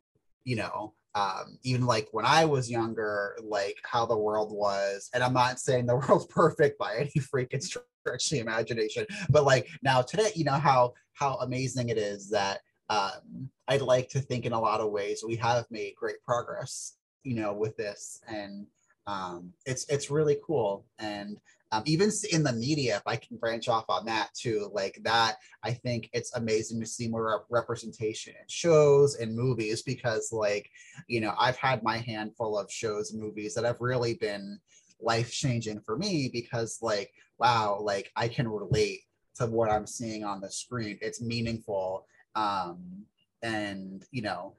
you 0.43 0.55
know 0.55 0.93
um, 1.17 1.57
even 1.63 1.87
like 1.87 2.09
when 2.11 2.25
I 2.25 2.45
was 2.45 2.69
younger, 2.69 3.35
like 3.41 3.77
how 3.83 4.05
the 4.05 4.17
world 4.17 4.51
was. 4.51 5.09
And 5.15 5.23
I'm 5.23 5.33
not 5.33 5.59
saying 5.59 5.87
the 5.87 5.95
world's 6.07 6.27
perfect 6.27 6.77
by 6.77 6.95
any 6.95 7.11
freaking 7.15 7.63
stretch 7.63 7.81
of 8.05 8.29
the 8.29 8.39
imagination, 8.39 9.05
but 9.29 9.43
like 9.43 9.67
now 9.81 10.03
today, 10.03 10.31
you 10.35 10.43
know 10.43 10.53
how 10.53 10.93
how 11.13 11.35
amazing 11.37 11.89
it 11.89 11.97
is 11.97 12.29
that 12.29 12.59
um, 12.89 13.49
I'd 13.67 13.81
like 13.81 14.09
to 14.09 14.19
think 14.19 14.45
in 14.45 14.53
a 14.53 14.59
lot 14.59 14.79
of 14.79 14.91
ways 14.91 15.23
we 15.25 15.35
have 15.37 15.65
made 15.71 15.95
great 15.95 16.21
progress, 16.23 16.93
you 17.23 17.35
know, 17.35 17.51
with 17.51 17.75
this, 17.77 18.21
and 18.27 18.67
um, 19.07 19.53
it's 19.65 19.85
it's 19.89 20.11
really 20.11 20.37
cool. 20.45 20.85
And 20.99 21.37
um, 21.71 21.83
even 21.85 22.09
in 22.31 22.43
the 22.43 22.53
media 22.53 22.97
if 22.97 23.03
i 23.05 23.15
can 23.15 23.37
branch 23.37 23.67
off 23.67 23.85
on 23.89 24.05
that 24.05 24.29
too 24.33 24.69
like 24.73 24.99
that 25.03 25.37
i 25.63 25.71
think 25.71 26.09
it's 26.13 26.35
amazing 26.35 26.79
to 26.79 26.85
see 26.85 27.07
more 27.07 27.45
representation 27.49 28.33
in 28.39 28.47
shows 28.47 29.15
and 29.15 29.35
movies 29.35 29.81
because 29.81 30.29
like 30.31 30.69
you 31.07 31.19
know 31.19 31.33
i've 31.39 31.57
had 31.57 31.83
my 31.83 31.97
handful 31.97 32.57
of 32.57 32.71
shows 32.71 33.11
and 33.11 33.21
movies 33.21 33.53
that 33.53 33.65
have 33.65 33.81
really 33.81 34.13
been 34.15 34.59
life 34.99 35.31
changing 35.31 35.79
for 35.81 35.97
me 35.97 36.29
because 36.31 36.79
like 36.81 37.11
wow 37.37 37.79
like 37.81 38.11
i 38.15 38.27
can 38.27 38.47
relate 38.47 39.01
to 39.35 39.45
what 39.45 39.69
i'm 39.69 39.85
seeing 39.85 40.23
on 40.23 40.41
the 40.41 40.49
screen. 40.49 40.97
It's 41.01 41.21
meaningful 41.21 42.05
um 42.35 43.05
and 43.43 44.03
you 44.11 44.21
know 44.21 44.53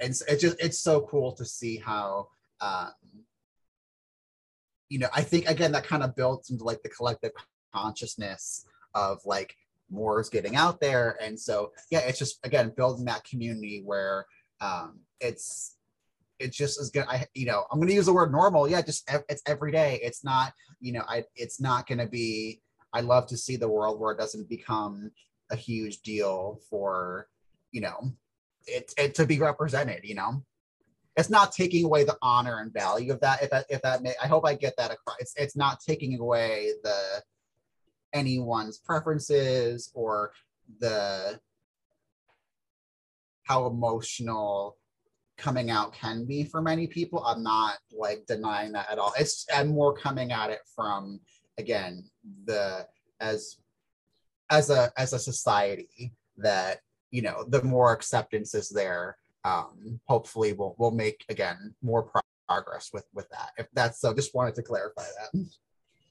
and 0.00 0.10
it's 0.10 0.42
just 0.42 0.56
it's 0.60 0.80
so 0.80 1.02
cool 1.02 1.32
to 1.32 1.44
see 1.44 1.76
how 1.76 2.28
um 2.60 2.92
you 4.88 4.98
know, 4.98 5.08
I 5.14 5.22
think 5.22 5.48
again 5.48 5.72
that 5.72 5.86
kind 5.86 6.02
of 6.02 6.14
builds 6.14 6.50
into 6.50 6.64
like 6.64 6.82
the 6.82 6.88
collective 6.88 7.32
consciousness 7.74 8.64
of 8.94 9.18
like 9.24 9.56
more 9.90 10.20
is 10.20 10.28
getting 10.28 10.56
out 10.56 10.80
there. 10.80 11.16
And 11.20 11.38
so 11.38 11.72
yeah, 11.90 12.00
it's 12.00 12.18
just 12.18 12.44
again 12.44 12.72
building 12.76 13.04
that 13.06 13.24
community 13.24 13.82
where 13.84 14.26
um 14.60 15.00
it's 15.20 15.76
it 16.38 16.52
just 16.52 16.80
is 16.80 16.90
gonna 16.90 17.06
I 17.08 17.26
you 17.34 17.46
know, 17.46 17.64
I'm 17.70 17.80
gonna 17.80 17.92
use 17.92 18.06
the 18.06 18.12
word 18.12 18.32
normal. 18.32 18.68
Yeah, 18.68 18.82
just 18.82 19.10
it's 19.28 19.42
every 19.46 19.72
day. 19.72 20.00
It's 20.02 20.24
not, 20.24 20.52
you 20.80 20.92
know, 20.92 21.02
I 21.08 21.24
it's 21.34 21.60
not 21.60 21.86
gonna 21.86 22.06
be 22.06 22.60
I 22.92 23.00
love 23.00 23.26
to 23.28 23.36
see 23.36 23.56
the 23.56 23.68
world 23.68 24.00
where 24.00 24.12
it 24.12 24.18
doesn't 24.18 24.48
become 24.48 25.10
a 25.50 25.56
huge 25.56 26.00
deal 26.00 26.60
for, 26.70 27.28
you 27.70 27.80
know, 27.80 28.12
it, 28.66 28.92
it 28.96 29.14
to 29.16 29.26
be 29.26 29.38
represented, 29.38 30.00
you 30.04 30.14
know 30.14 30.42
it's 31.16 31.30
not 31.30 31.52
taking 31.52 31.84
away 31.84 32.04
the 32.04 32.16
honor 32.20 32.60
and 32.60 32.72
value 32.72 33.12
of 33.12 33.20
that 33.20 33.42
if 33.42 33.50
that 33.50 33.64
if 33.68 33.80
that 33.82 34.02
may 34.02 34.12
i 34.22 34.26
hope 34.26 34.44
i 34.46 34.54
get 34.54 34.74
that 34.76 34.90
across. 34.92 35.16
It's, 35.20 35.34
it's 35.36 35.56
not 35.56 35.80
taking 35.80 36.18
away 36.18 36.72
the 36.82 37.22
anyone's 38.12 38.78
preferences 38.78 39.90
or 39.94 40.32
the 40.80 41.38
how 43.42 43.66
emotional 43.66 44.76
coming 45.36 45.70
out 45.70 45.92
can 45.92 46.24
be 46.24 46.44
for 46.44 46.62
many 46.62 46.86
people. 46.86 47.22
I'm 47.24 47.42
not 47.42 47.78
like 47.92 48.24
denying 48.26 48.72
that 48.72 48.90
at 48.90 48.98
all. 48.98 49.12
It's 49.18 49.46
i'm 49.54 49.68
more 49.68 49.94
coming 49.94 50.32
at 50.32 50.50
it 50.50 50.60
from 50.74 51.20
again 51.58 52.04
the 52.44 52.86
as 53.20 53.58
as 54.50 54.70
a 54.70 54.90
as 54.96 55.12
a 55.12 55.18
society 55.18 56.12
that 56.38 56.80
you 57.10 57.22
know 57.22 57.44
the 57.48 57.62
more 57.62 57.92
acceptance 57.92 58.54
is 58.54 58.68
there 58.68 59.16
um, 59.46 60.00
hopefully 60.06 60.52
we'll 60.52 60.74
we'll 60.78 60.90
make 60.90 61.24
again 61.28 61.74
more 61.80 62.10
progress 62.48 62.90
with 62.92 63.06
with 63.14 63.28
that. 63.30 63.50
If 63.58 63.68
that's 63.72 64.00
so, 64.00 64.12
just 64.12 64.34
wanted 64.34 64.56
to 64.56 64.62
clarify 64.62 65.04
that. 65.04 65.46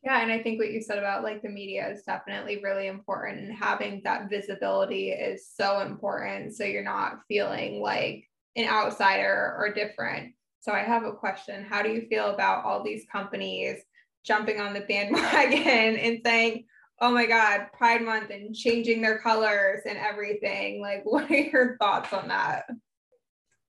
Yeah, 0.03 0.21
and 0.21 0.31
I 0.31 0.41
think 0.41 0.59
what 0.59 0.71
you 0.71 0.81
said 0.81 0.99
about 0.99 1.23
like 1.23 1.41
the 1.41 1.49
media 1.49 1.89
is 1.89 2.03
definitely 2.03 2.61
really 2.63 2.87
important, 2.87 3.39
and 3.39 3.53
having 3.53 4.01
that 4.03 4.29
visibility 4.29 5.09
is 5.09 5.49
so 5.53 5.81
important. 5.81 6.55
So 6.55 6.63
you're 6.63 6.83
not 6.83 7.19
feeling 7.27 7.81
like 7.81 8.23
an 8.55 8.69
outsider 8.69 9.55
or 9.57 9.73
different. 9.73 10.33
So 10.61 10.71
I 10.71 10.79
have 10.79 11.03
a 11.03 11.11
question: 11.11 11.65
How 11.65 11.81
do 11.81 11.89
you 11.89 12.07
feel 12.07 12.27
about 12.27 12.63
all 12.63 12.83
these 12.83 13.05
companies 13.11 13.81
jumping 14.23 14.61
on 14.61 14.73
the 14.73 14.81
bandwagon 14.81 15.97
and 15.97 16.21
saying? 16.25 16.65
Oh 17.01 17.11
my 17.11 17.25
God, 17.25 17.67
Pride 17.77 18.01
Month 18.01 18.29
and 18.29 18.55
changing 18.55 19.01
their 19.01 19.19
colors 19.19 19.81
and 19.85 19.97
everything. 19.97 20.79
Like, 20.79 21.01
what 21.03 21.29
are 21.29 21.35
your 21.35 21.75
thoughts 21.77 22.13
on 22.13 22.29
that? 22.29 22.63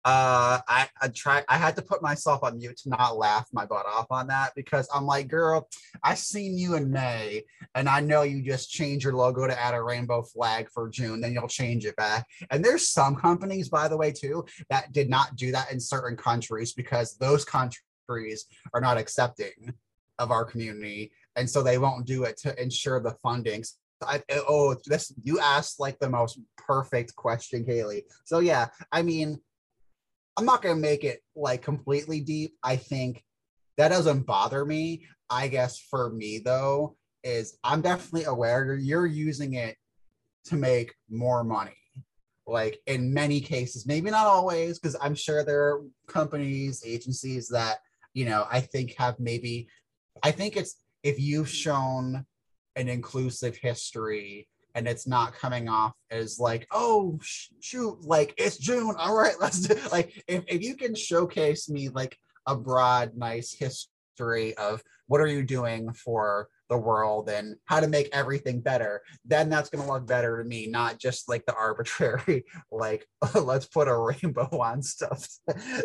Uh, 0.06 0.60
I, 0.68 0.88
I 1.02 1.08
try. 1.08 1.42
I 1.48 1.56
had 1.58 1.74
to 1.74 1.82
put 1.82 2.00
myself 2.00 2.44
on 2.44 2.58
mute 2.58 2.76
to 2.84 2.90
not 2.90 3.16
laugh 3.16 3.48
my 3.52 3.66
butt 3.66 3.86
off 3.86 4.06
on 4.10 4.28
that 4.28 4.52
because 4.54 4.88
I'm 4.94 5.04
like, 5.04 5.26
girl, 5.26 5.68
I 6.00 6.14
seen 6.14 6.56
you 6.56 6.76
in 6.76 6.92
May, 6.92 7.42
and 7.74 7.88
I 7.88 7.98
know 7.98 8.22
you 8.22 8.40
just 8.40 8.70
change 8.70 9.02
your 9.02 9.14
logo 9.14 9.48
to 9.48 9.60
add 9.60 9.74
a 9.74 9.82
rainbow 9.82 10.22
flag 10.22 10.68
for 10.72 10.88
June, 10.88 11.20
then 11.20 11.32
you'll 11.32 11.48
change 11.48 11.84
it 11.86 11.96
back. 11.96 12.24
And 12.52 12.64
there's 12.64 12.86
some 12.86 13.16
companies, 13.16 13.68
by 13.68 13.88
the 13.88 13.96
way, 13.96 14.12
too, 14.12 14.46
that 14.70 14.92
did 14.92 15.10
not 15.10 15.34
do 15.34 15.50
that 15.50 15.72
in 15.72 15.80
certain 15.80 16.16
countries 16.16 16.72
because 16.72 17.16
those 17.16 17.44
countries 17.44 18.46
are 18.72 18.80
not 18.80 18.98
accepting 18.98 19.74
of 20.20 20.30
our 20.30 20.44
community, 20.44 21.10
and 21.34 21.50
so 21.50 21.64
they 21.64 21.78
won't 21.78 22.06
do 22.06 22.22
it 22.22 22.36
to 22.42 22.62
ensure 22.62 23.00
the 23.00 23.16
funding. 23.24 23.64
I, 24.02 24.22
oh, 24.30 24.76
this 24.86 25.12
you 25.24 25.40
asked 25.40 25.80
like 25.80 25.98
the 25.98 26.10
most 26.10 26.38
perfect 26.56 27.16
question, 27.16 27.64
Kaylee. 27.64 28.02
So 28.24 28.38
yeah, 28.38 28.68
I 28.92 29.02
mean, 29.02 29.40
I'm 30.36 30.44
not 30.44 30.62
going 30.62 30.74
to 30.74 30.80
make 30.80 31.04
it 31.04 31.20
like 31.34 31.62
completely 31.62 32.20
deep. 32.20 32.54
I 32.62 32.76
think 32.76 33.24
that 33.76 33.88
doesn't 33.88 34.26
bother 34.26 34.64
me. 34.64 35.06
I 35.28 35.48
guess 35.48 35.78
for 35.78 36.10
me 36.10 36.38
though 36.38 36.96
is 37.24 37.58
I'm 37.64 37.80
definitely 37.80 38.24
aware 38.24 38.74
you're 38.76 39.06
using 39.06 39.54
it 39.54 39.76
to 40.46 40.56
make 40.56 40.94
more 41.10 41.42
money. 41.42 41.76
Like 42.46 42.78
in 42.86 43.12
many 43.12 43.40
cases, 43.40 43.86
maybe 43.86 44.10
not 44.10 44.26
always, 44.26 44.78
because 44.78 44.96
I'm 45.00 45.16
sure 45.16 45.44
there 45.44 45.64
are 45.64 45.82
companies, 46.06 46.82
agencies 46.86 47.48
that, 47.48 47.78
you 48.14 48.24
know, 48.24 48.46
I 48.50 48.60
think 48.60 48.94
have 48.98 49.18
maybe, 49.18 49.68
I 50.22 50.30
think 50.30 50.56
it's 50.56 50.76
if 51.02 51.18
you've 51.18 51.48
shown 51.48 52.24
an 52.76 52.88
inclusive 52.88 53.56
history 53.56 54.48
and 54.76 54.86
it's 54.86 55.06
not 55.06 55.34
coming 55.34 55.68
off 55.68 55.94
as 56.10 56.38
like, 56.38 56.68
oh 56.70 57.18
shoot, 57.60 57.98
like 58.04 58.34
it's 58.36 58.58
June. 58.58 58.94
All 58.98 59.16
right, 59.16 59.34
let's 59.40 59.60
do 59.60 59.76
like 59.90 60.22
if, 60.28 60.44
if 60.46 60.62
you 60.62 60.76
can 60.76 60.94
showcase 60.94 61.68
me 61.68 61.88
like 61.88 62.16
a 62.46 62.54
broad, 62.54 63.16
nice 63.16 63.52
history 63.52 64.54
of 64.56 64.82
what 65.08 65.20
are 65.20 65.26
you 65.26 65.42
doing 65.42 65.92
for 65.92 66.48
the 66.68 66.76
world 66.76 67.28
and 67.30 67.56
how 67.64 67.80
to 67.80 67.86
make 67.86 68.08
everything 68.12 68.60
better, 68.60 69.00
then 69.24 69.48
that's 69.48 69.70
gonna 69.70 69.90
look 69.90 70.06
better 70.06 70.42
to 70.42 70.44
me, 70.44 70.66
not 70.66 70.98
just 70.98 71.28
like 71.28 71.46
the 71.46 71.54
arbitrary, 71.58 72.44
like 72.70 73.08
let's 73.34 73.66
put 73.66 73.88
a 73.88 73.96
rainbow 73.96 74.48
on 74.60 74.82
stuff 74.82 75.26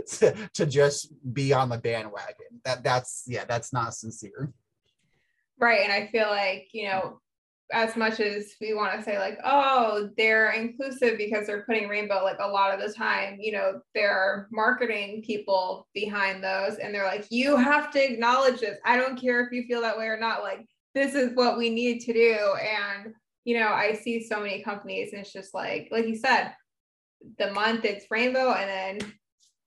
to, 0.08 0.36
to 0.54 0.66
just 0.66 1.14
be 1.34 1.54
on 1.54 1.70
the 1.70 1.78
bandwagon. 1.78 2.60
That 2.66 2.84
that's 2.84 3.24
yeah, 3.26 3.46
that's 3.46 3.72
not 3.72 3.96
sincere. 3.96 4.52
Right. 5.58 5.82
And 5.84 5.94
I 5.94 6.08
feel 6.08 6.28
like, 6.28 6.70
you 6.74 6.86
know, 6.90 7.22
as 7.74 7.96
much 7.96 8.20
as 8.20 8.54
we 8.60 8.74
want 8.74 8.98
to 8.98 9.04
say 9.04 9.18
like 9.18 9.40
oh 9.46 10.10
they're 10.18 10.52
inclusive 10.52 11.18
because 11.18 11.48
they're 11.48 11.64
putting 11.64 11.88
rainbow 11.88 12.24
like 12.24 12.40
a 12.40 12.48
lot 12.48 12.74
of 12.74 12.86
the 12.86 12.94
time 12.94 13.38
you 13.40 13.52
know 13.52 13.80
there 13.96 14.12
are 14.12 14.48
marketing 14.52 15.24
people 15.26 15.88
behind 15.94 16.44
those 16.44 16.76
and 16.78 16.94
they're 16.94 17.06
like 17.06 17.26
you 17.30 17.56
have 17.56 17.92
to 17.92 18.04
acknowledge 18.04 18.60
this. 18.60 18.78
I 18.86 18.98
don't 18.98 19.20
care 19.20 19.46
if 19.46 19.52
you 19.52 19.64
feel 19.64 19.82
that 19.82 19.98
way 19.98 20.06
or 20.06 20.20
not. 20.20 20.44
Like 20.44 20.66
this 20.94 21.16
is 21.16 21.36
what 21.36 21.58
we 21.58 21.70
need 21.70 22.02
to 22.02 22.14
do. 22.14 22.38
And 22.60 23.14
you 23.44 23.60
know 23.60 23.70
i 23.70 23.94
see 23.94 24.22
so 24.22 24.40
many 24.40 24.62
companies 24.62 25.14
and 25.14 25.22
it's 25.22 25.34
just 25.34 25.54
like 25.54 25.88
like 25.92 26.08
you 26.08 26.16
said 26.16 26.54
the 27.38 27.52
month 27.52 27.86
it's 27.86 28.06
rainbow 28.10 28.52
and 28.54 28.70
then 29.02 29.14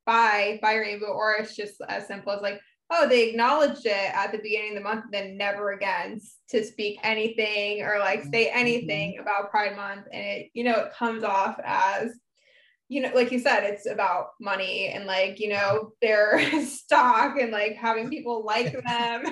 buy 0.06 0.58
buy 0.62 0.74
rainbow 0.74 1.06
or 1.06 1.34
it's 1.34 1.56
just 1.56 1.80
as 1.88 2.06
simple 2.06 2.32
as 2.32 2.42
like 2.42 2.60
oh, 2.96 3.08
they 3.08 3.28
acknowledged 3.28 3.86
it 3.86 4.14
at 4.14 4.32
the 4.32 4.38
beginning 4.38 4.70
of 4.70 4.82
the 4.82 4.88
month, 4.88 5.04
then 5.10 5.36
never 5.36 5.72
again 5.72 6.20
to 6.50 6.64
speak 6.64 6.98
anything 7.02 7.82
or 7.82 7.98
like 7.98 8.22
say 8.24 8.46
mm-hmm. 8.46 8.58
anything 8.58 9.12
mm-hmm. 9.12 9.22
about 9.22 9.50
Pride 9.50 9.76
Month. 9.76 10.06
And 10.12 10.24
it, 10.24 10.50
you 10.54 10.64
know, 10.64 10.74
it 10.76 10.92
comes 10.94 11.24
off 11.24 11.58
as, 11.64 12.12
you 12.88 13.00
know, 13.00 13.10
like 13.14 13.32
you 13.32 13.38
said, 13.38 13.64
it's 13.64 13.86
about 13.86 14.28
money 14.40 14.88
and 14.88 15.06
like, 15.06 15.40
you 15.40 15.48
know, 15.48 15.92
their 16.00 16.40
stock 16.64 17.38
and 17.40 17.50
like 17.50 17.74
having 17.74 18.08
people 18.08 18.44
like 18.44 18.72
them. 18.86 19.24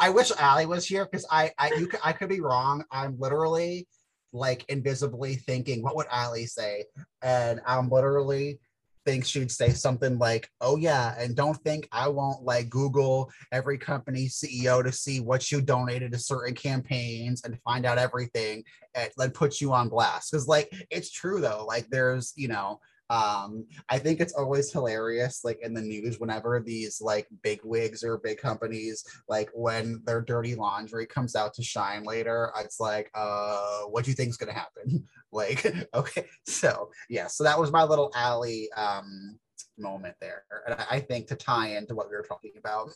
I 0.00 0.10
wish 0.10 0.32
Ali 0.40 0.66
was 0.66 0.86
here 0.86 1.04
because 1.04 1.26
I, 1.30 1.52
I, 1.58 1.72
you, 1.76 1.90
I 2.02 2.12
could 2.12 2.28
be 2.28 2.40
wrong. 2.40 2.84
I'm 2.90 3.18
literally 3.18 3.86
like 4.32 4.64
invisibly 4.68 5.36
thinking, 5.36 5.82
what 5.82 5.96
would 5.96 6.06
Ali 6.10 6.46
say? 6.46 6.84
And 7.22 7.60
I'm 7.66 7.88
literally 7.88 8.60
think 9.06 9.24
she'd 9.24 9.50
say 9.50 9.70
something 9.70 10.18
like, 10.18 10.50
"Oh 10.60 10.76
yeah," 10.76 11.14
and 11.18 11.34
don't 11.34 11.56
think 11.64 11.88
I 11.92 12.08
won't 12.08 12.42
like 12.42 12.68
Google 12.68 13.30
every 13.52 13.78
company 13.78 14.26
CEO 14.26 14.82
to 14.82 14.92
see 14.92 15.20
what 15.20 15.50
you 15.50 15.62
donated 15.62 16.12
to 16.12 16.18
certain 16.18 16.54
campaigns 16.54 17.42
and 17.44 17.58
find 17.62 17.86
out 17.86 17.96
everything 17.96 18.64
and 18.94 19.10
then 19.16 19.30
put 19.30 19.60
you 19.60 19.72
on 19.72 19.88
blast. 19.88 20.32
Because 20.32 20.48
like 20.48 20.70
it's 20.90 21.10
true 21.10 21.40
though, 21.40 21.64
like 21.66 21.88
there's 21.88 22.34
you 22.36 22.48
know 22.48 22.80
um 23.10 23.64
i 23.88 23.98
think 23.98 24.20
it's 24.20 24.32
always 24.32 24.72
hilarious 24.72 25.44
like 25.44 25.58
in 25.62 25.72
the 25.72 25.80
news 25.80 26.18
whenever 26.18 26.60
these 26.60 27.00
like 27.00 27.26
big 27.42 27.60
wigs 27.62 28.02
or 28.02 28.18
big 28.18 28.38
companies 28.38 29.04
like 29.28 29.48
when 29.54 30.02
their 30.04 30.20
dirty 30.20 30.54
laundry 30.54 31.06
comes 31.06 31.36
out 31.36 31.54
to 31.54 31.62
shine 31.62 32.02
later 32.02 32.50
it's 32.58 32.80
like 32.80 33.10
uh 33.14 33.82
what 33.82 34.04
do 34.04 34.10
you 34.10 34.14
think 34.14 34.30
is 34.30 34.36
going 34.36 34.52
to 34.52 34.58
happen? 34.58 35.04
Like 35.32 35.66
okay 35.94 36.24
so 36.46 36.88
yeah 37.10 37.26
so 37.26 37.44
that 37.44 37.58
was 37.58 37.72
my 37.72 37.82
little 37.82 38.12
Ali 38.14 38.70
um 38.76 39.38
moment 39.76 40.14
there 40.20 40.44
and 40.66 40.76
i 40.90 41.00
think 41.00 41.26
to 41.26 41.34
tie 41.34 41.76
into 41.76 41.94
what 41.94 42.08
we 42.08 42.16
were 42.16 42.24
talking 42.26 42.52
about. 42.56 42.90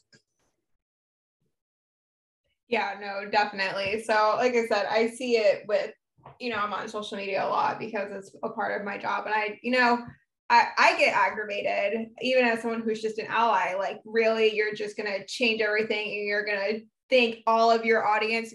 Yeah 2.68 2.94
no 3.00 3.28
definitely 3.28 4.02
so 4.04 4.36
like 4.38 4.54
i 4.54 4.64
said 4.66 4.86
i 4.88 5.08
see 5.08 5.36
it 5.36 5.64
with 5.66 5.92
you 6.38 6.50
know, 6.50 6.56
I'm 6.56 6.72
on 6.72 6.88
social 6.88 7.16
media 7.16 7.44
a 7.44 7.48
lot 7.48 7.78
because 7.78 8.10
it's 8.12 8.34
a 8.42 8.48
part 8.48 8.78
of 8.78 8.84
my 8.84 8.98
job. 8.98 9.26
And 9.26 9.34
I, 9.34 9.58
you 9.62 9.72
know, 9.72 9.98
I, 10.48 10.68
I 10.76 10.98
get 10.98 11.14
aggravated 11.14 12.08
even 12.22 12.44
as 12.44 12.60
someone 12.60 12.82
who's 12.82 13.02
just 13.02 13.18
an 13.18 13.26
ally. 13.28 13.74
Like, 13.78 14.00
really, 14.04 14.54
you're 14.54 14.74
just 14.74 14.96
going 14.96 15.10
to 15.10 15.26
change 15.26 15.60
everything 15.60 16.06
and 16.06 16.26
you're 16.26 16.44
going 16.44 16.58
to 16.58 16.80
think 17.08 17.38
all 17.46 17.70
of 17.70 17.84
your 17.84 18.06
audience 18.06 18.54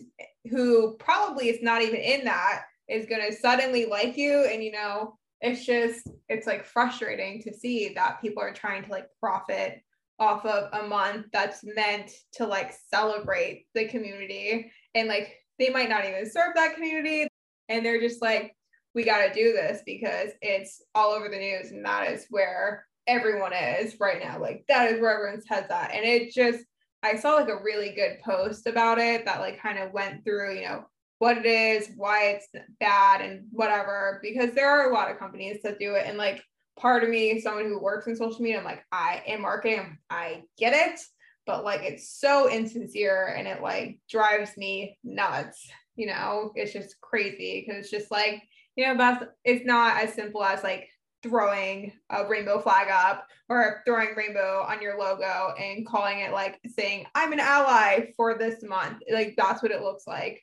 who 0.49 0.95
probably 0.97 1.49
is 1.49 1.61
not 1.61 1.81
even 1.81 1.99
in 1.99 2.25
that 2.25 2.63
is 2.89 3.05
going 3.05 3.25
to 3.25 3.35
suddenly 3.35 3.85
like 3.85 4.17
you. 4.17 4.47
And, 4.51 4.63
you 4.63 4.71
know, 4.71 5.17
it's 5.41 5.65
just, 5.65 6.07
it's 6.29 6.47
like 6.47 6.65
frustrating 6.65 7.41
to 7.43 7.53
see 7.53 7.93
that 7.93 8.21
people 8.21 8.41
are 8.41 8.53
trying 8.53 8.83
to 8.83 8.91
like 8.91 9.07
profit 9.19 9.81
off 10.19 10.45
of 10.45 10.69
a 10.73 10.87
month 10.87 11.27
that's 11.33 11.61
meant 11.63 12.11
to 12.33 12.45
like 12.45 12.73
celebrate 12.89 13.67
the 13.73 13.85
community 13.85 14.71
and 14.93 15.07
like 15.09 15.35
they 15.59 15.69
might 15.69 15.89
not 15.89 16.05
even 16.05 16.29
serve 16.29 16.55
that 16.55 16.73
community 16.73 17.27
and 17.69 17.85
they're 17.85 18.01
just 18.01 18.21
like 18.21 18.55
we 18.93 19.03
got 19.03 19.27
to 19.27 19.33
do 19.33 19.51
this 19.51 19.81
because 19.85 20.31
it's 20.41 20.81
all 20.95 21.11
over 21.11 21.27
the 21.27 21.37
news 21.37 21.71
and 21.71 21.85
that 21.85 22.09
is 22.11 22.25
where 22.29 22.85
everyone 23.07 23.53
is 23.53 23.99
right 23.99 24.23
now. 24.23 24.39
Like 24.39 24.63
that 24.67 24.91
is 24.91 25.01
where 25.01 25.13
everyone's 25.13 25.47
heads 25.47 25.69
at. 25.69 25.93
And 25.93 26.05
it 26.05 26.33
just 26.33 26.63
i 27.03 27.15
saw 27.15 27.35
like 27.35 27.49
a 27.49 27.61
really 27.61 27.91
good 27.91 28.17
post 28.23 28.65
about 28.65 28.97
it 28.97 29.25
that 29.25 29.39
like 29.39 29.61
kind 29.61 29.77
of 29.77 29.91
went 29.91 30.23
through 30.23 30.55
you 30.55 30.65
know 30.65 30.83
what 31.19 31.37
it 31.37 31.45
is 31.45 31.91
why 31.95 32.29
it's 32.29 32.47
bad 32.79 33.21
and 33.21 33.45
whatever 33.51 34.19
because 34.23 34.55
there 34.55 34.69
are 34.69 34.89
a 34.89 34.93
lot 34.93 35.11
of 35.11 35.19
companies 35.19 35.61
that 35.63 35.77
do 35.77 35.93
it. 35.93 36.05
And 36.07 36.17
like 36.17 36.43
part 36.77 37.03
of 37.03 37.09
me 37.09 37.39
someone 37.39 37.65
who 37.65 37.79
works 37.79 38.07
in 38.07 38.15
social 38.15 38.41
media 38.41 38.59
i'm 38.59 38.65
like 38.65 38.83
i 38.91 39.23
am 39.27 39.41
marketing 39.41 39.97
i 40.09 40.43
get 40.57 40.73
it 40.73 40.99
but 41.45 41.63
like 41.63 41.83
it's 41.83 42.09
so 42.09 42.49
insincere 42.49 43.33
and 43.37 43.47
it 43.47 43.61
like 43.61 43.99
drives 44.09 44.57
me 44.57 44.97
nuts 45.03 45.69
you 45.95 46.07
know 46.07 46.51
it's 46.55 46.73
just 46.73 46.99
crazy 47.01 47.63
because 47.65 47.81
it's 47.81 47.91
just 47.91 48.11
like 48.11 48.43
you 48.75 48.85
know 48.85 48.97
that's 48.97 49.23
it's 49.43 49.65
not 49.65 49.97
as 49.97 50.13
simple 50.13 50.43
as 50.43 50.63
like 50.63 50.89
throwing 51.23 51.91
a 52.11 52.27
rainbow 52.27 52.59
flag 52.59 52.87
up 52.91 53.27
or 53.49 53.81
throwing 53.85 54.15
rainbow 54.15 54.63
on 54.67 54.79
your 54.79 54.99
logo 54.99 55.53
and 55.57 55.85
calling 55.87 56.19
it 56.19 56.31
like 56.31 56.59
saying 56.77 57.03
i'm 57.15 57.33
an 57.33 57.39
ally 57.39 58.11
for 58.15 58.37
this 58.37 58.61
month. 58.63 59.01
Like 59.11 59.33
that's 59.35 59.63
what 59.63 59.71
it 59.71 59.81
looks 59.81 60.05
like. 60.05 60.41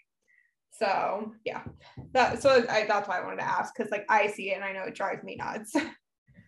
So 0.72 1.32
yeah. 1.44 1.62
That 2.12 2.42
so 2.42 2.64
I, 2.68 2.84
that's 2.86 3.08
why 3.08 3.20
i 3.20 3.24
wanted 3.24 3.36
to 3.36 3.48
ask 3.48 3.72
because 3.76 3.92
like 3.92 4.06
i 4.08 4.26
see 4.26 4.50
it 4.50 4.56
and 4.56 4.64
i 4.64 4.72
know 4.72 4.84
it 4.84 4.94
drives 4.94 5.22
me 5.22 5.36
nuts. 5.36 5.74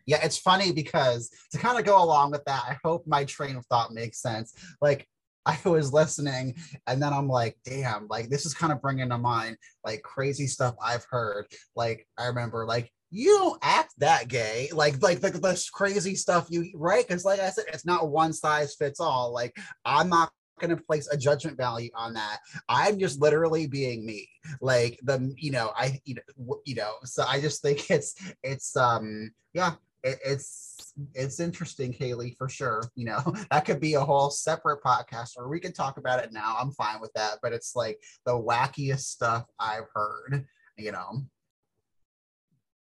Yeah 0.06 0.22
it's 0.22 0.36
funny 0.36 0.70
because 0.70 1.30
to 1.52 1.58
kind 1.58 1.78
of 1.78 1.86
go 1.86 2.02
along 2.02 2.32
with 2.32 2.44
that 2.44 2.62
i 2.68 2.76
hope 2.84 3.06
my 3.06 3.24
train 3.24 3.56
of 3.56 3.64
thought 3.66 3.90
makes 3.94 4.20
sense. 4.20 4.52
Like 4.82 5.08
I 5.46 5.58
was 5.64 5.92
listening 5.92 6.56
and 6.86 7.02
then 7.02 7.12
I'm 7.12 7.28
like, 7.28 7.58
damn, 7.64 8.08
like 8.08 8.28
this 8.28 8.46
is 8.46 8.54
kind 8.54 8.72
of 8.72 8.80
bringing 8.80 9.10
to 9.10 9.18
mind 9.18 9.56
like 9.84 10.02
crazy 10.02 10.46
stuff 10.46 10.74
I've 10.82 11.06
heard. 11.10 11.46
Like 11.76 12.06
I 12.18 12.26
remember 12.26 12.66
like 12.66 12.90
you 13.10 13.36
don't 13.38 13.58
act 13.62 13.94
that 13.98 14.28
gay. 14.28 14.68
Like 14.72 15.02
like 15.02 15.20
the, 15.20 15.30
the 15.30 15.68
crazy 15.72 16.14
stuff 16.14 16.46
you 16.50 16.70
right? 16.74 17.06
Because 17.06 17.24
like 17.24 17.40
i 17.40 17.50
said 17.50 17.64
it's 17.72 17.86
not 17.86 18.08
one 18.08 18.32
size 18.32 18.74
fits 18.74 19.00
all. 19.00 19.32
Like 19.32 19.56
i'm 19.84 20.08
not 20.08 20.30
going 20.60 20.74
to 20.74 20.82
place 20.84 21.08
a 21.10 21.16
judgment 21.16 21.56
value 21.56 21.90
on 21.96 22.14
that. 22.14 22.38
I'm 22.68 22.98
just 22.98 23.20
literally 23.20 23.66
being 23.66 24.06
me. 24.06 24.28
Like 24.60 25.00
the 25.02 25.34
you 25.36 25.50
know 25.50 25.72
i 25.76 26.00
you 26.04 26.14
know, 26.14 26.60
you 26.64 26.74
know 26.74 26.94
so 27.04 27.24
i 27.26 27.40
just 27.40 27.62
think 27.62 27.90
it's 27.90 28.14
it's 28.42 28.76
um 28.76 29.32
yeah 29.52 29.74
it, 30.04 30.18
it's 30.24 30.92
it's 31.14 31.40
interesting, 31.40 31.92
Kaylee, 31.92 32.36
for 32.36 32.48
sure. 32.48 32.82
You 32.94 33.06
know, 33.06 33.34
that 33.50 33.64
could 33.64 33.80
be 33.80 33.94
a 33.94 34.00
whole 34.00 34.30
separate 34.30 34.82
podcast, 34.82 35.30
or 35.36 35.48
we 35.48 35.58
could 35.58 35.74
talk 35.74 35.96
about 35.96 36.22
it 36.22 36.32
now. 36.32 36.56
I'm 36.60 36.70
fine 36.70 37.00
with 37.00 37.12
that. 37.14 37.38
But 37.42 37.52
it's 37.52 37.74
like 37.74 37.98
the 38.24 38.32
wackiest 38.32 39.00
stuff 39.00 39.46
I've 39.58 39.88
heard, 39.94 40.46
you 40.76 40.92
know. 40.92 41.24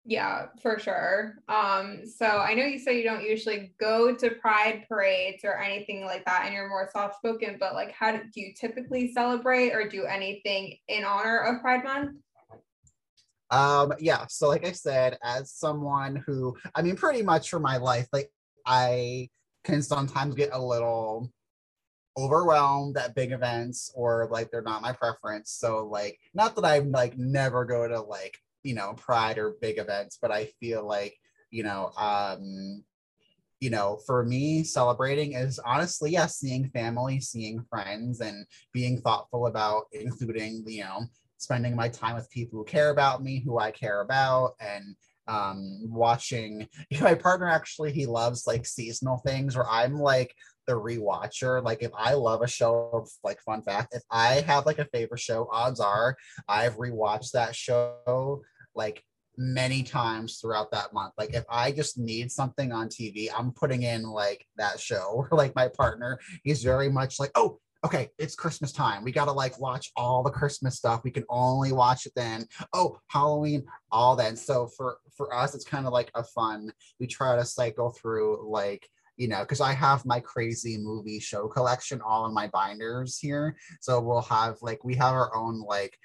Yeah, 0.06 0.46
for 0.62 0.78
sure. 0.78 1.34
Um, 1.48 2.00
so 2.06 2.24
I 2.24 2.54
know 2.54 2.64
you 2.64 2.78
say 2.78 2.96
you 2.96 3.04
don't 3.04 3.22
usually 3.22 3.74
go 3.78 4.14
to 4.16 4.30
pride 4.30 4.86
parades 4.88 5.44
or 5.44 5.58
anything 5.58 6.04
like 6.06 6.24
that, 6.24 6.44
and 6.46 6.54
you're 6.54 6.70
more 6.70 6.88
soft 6.90 7.16
spoken, 7.16 7.58
but 7.60 7.74
like 7.74 7.92
how 7.92 8.12
do, 8.12 8.22
do 8.32 8.40
you 8.40 8.54
typically 8.58 9.12
celebrate 9.12 9.72
or 9.72 9.88
do 9.88 10.06
anything 10.06 10.78
in 10.88 11.04
honor 11.04 11.38
of 11.40 11.60
Pride 11.60 11.84
Month? 11.84 12.16
Um, 13.50 13.92
yeah, 13.98 14.26
so 14.28 14.48
like 14.48 14.64
I 14.64 14.72
said, 14.72 15.18
as 15.22 15.52
someone 15.52 16.22
who, 16.26 16.56
I 16.74 16.82
mean, 16.82 16.96
pretty 16.96 17.22
much 17.22 17.50
for 17.50 17.58
my 17.58 17.78
life, 17.78 18.06
like 18.12 18.30
I 18.66 19.28
can 19.64 19.82
sometimes 19.82 20.34
get 20.34 20.50
a 20.52 20.62
little 20.62 21.32
overwhelmed 22.16 22.96
at 22.96 23.14
big 23.14 23.32
events 23.32 23.92
or 23.94 24.28
like 24.30 24.50
they're 24.50 24.62
not 24.62 24.82
my 24.82 24.92
preference. 24.92 25.50
So 25.52 25.86
like 25.86 26.18
not 26.34 26.54
that 26.56 26.64
I'm 26.64 26.90
like 26.90 27.16
never 27.16 27.64
go 27.64 27.88
to 27.88 28.00
like, 28.00 28.36
you 28.62 28.74
know, 28.74 28.94
pride 28.96 29.38
or 29.38 29.56
big 29.60 29.78
events, 29.78 30.18
but 30.20 30.30
I 30.30 30.46
feel 30.60 30.86
like, 30.86 31.16
you 31.50 31.62
know, 31.62 31.90
um 31.96 32.84
you 33.60 33.68
know, 33.68 33.98
for 34.06 34.24
me, 34.24 34.64
celebrating 34.64 35.34
is 35.34 35.58
honestly, 35.58 36.12
yes, 36.12 36.40
yeah, 36.42 36.48
seeing 36.48 36.70
family, 36.70 37.20
seeing 37.20 37.62
friends, 37.68 38.20
and 38.20 38.46
being 38.72 38.98
thoughtful 39.02 39.46
about 39.46 39.84
including, 39.92 40.64
you 40.66 40.82
know, 40.82 41.04
spending 41.40 41.74
my 41.74 41.88
time 41.88 42.14
with 42.14 42.30
people 42.30 42.58
who 42.58 42.64
care 42.64 42.90
about 42.90 43.22
me, 43.22 43.42
who 43.44 43.58
I 43.58 43.70
care 43.70 44.02
about, 44.02 44.52
and 44.60 44.94
um, 45.26 45.80
watching. 45.90 46.68
My 47.00 47.14
partner 47.14 47.48
actually 47.48 47.92
he 47.92 48.06
loves 48.06 48.46
like 48.46 48.66
seasonal 48.66 49.18
things, 49.18 49.56
where 49.56 49.68
I'm 49.68 49.94
like 49.94 50.34
the 50.66 50.74
rewatcher. 50.74 51.64
Like 51.64 51.82
if 51.82 51.92
I 51.96 52.14
love 52.14 52.42
a 52.42 52.48
show, 52.48 53.06
like 53.24 53.40
fun 53.40 53.62
fact, 53.62 53.94
if 53.94 54.02
I 54.10 54.42
have 54.46 54.66
like 54.66 54.78
a 54.78 54.84
favorite 54.86 55.20
show, 55.20 55.48
odds 55.50 55.80
are 55.80 56.16
I've 56.48 56.76
rewatched 56.76 57.32
that 57.32 57.56
show 57.56 58.42
like 58.74 59.02
many 59.38 59.82
times 59.82 60.38
throughout 60.38 60.70
that 60.72 60.92
month. 60.92 61.14
Like 61.16 61.34
if 61.34 61.44
I 61.48 61.72
just 61.72 61.98
need 61.98 62.30
something 62.30 62.72
on 62.72 62.88
TV, 62.88 63.28
I'm 63.36 63.52
putting 63.52 63.82
in 63.82 64.02
like 64.02 64.46
that 64.56 64.78
show. 64.78 65.26
Or 65.30 65.36
like 65.36 65.54
my 65.54 65.68
partner, 65.68 66.18
he's 66.44 66.62
very 66.62 66.90
much 66.90 67.18
like, 67.18 67.30
oh, 67.34 67.58
okay, 67.84 68.10
it's 68.18 68.34
Christmas 68.34 68.72
time. 68.72 69.02
We 69.04 69.12
got 69.12 69.26
to 69.26 69.32
like 69.32 69.58
watch 69.60 69.90
all 69.96 70.22
the 70.22 70.30
Christmas 70.30 70.76
stuff. 70.76 71.02
We 71.04 71.10
can 71.10 71.24
only 71.28 71.72
watch 71.72 72.06
it 72.06 72.12
then. 72.14 72.46
Oh, 72.72 72.98
Halloween, 73.08 73.64
all 73.90 74.16
then. 74.16 74.36
So 74.36 74.68
for 74.76 74.98
for 75.16 75.34
us, 75.34 75.54
it's 75.54 75.64
kind 75.64 75.86
of 75.86 75.92
like 75.92 76.10
a 76.14 76.22
fun. 76.22 76.70
We 76.98 77.06
try 77.06 77.36
to 77.36 77.44
cycle 77.44 77.90
through 77.90 78.48
like 78.50 78.88
you 79.16 79.28
know, 79.28 79.40
because 79.40 79.60
I 79.60 79.74
have 79.74 80.06
my 80.06 80.18
crazy 80.18 80.78
movie 80.78 81.20
show 81.20 81.46
collection 81.46 82.00
all 82.00 82.24
in 82.24 82.32
my 82.32 82.46
binders 82.46 83.18
here. 83.18 83.54
So 83.80 84.00
we'll 84.00 84.22
have 84.22 84.56
like 84.62 84.82
we 84.82 84.94
have 84.94 85.12
our 85.12 85.36
own 85.36 85.60
like 85.60 85.98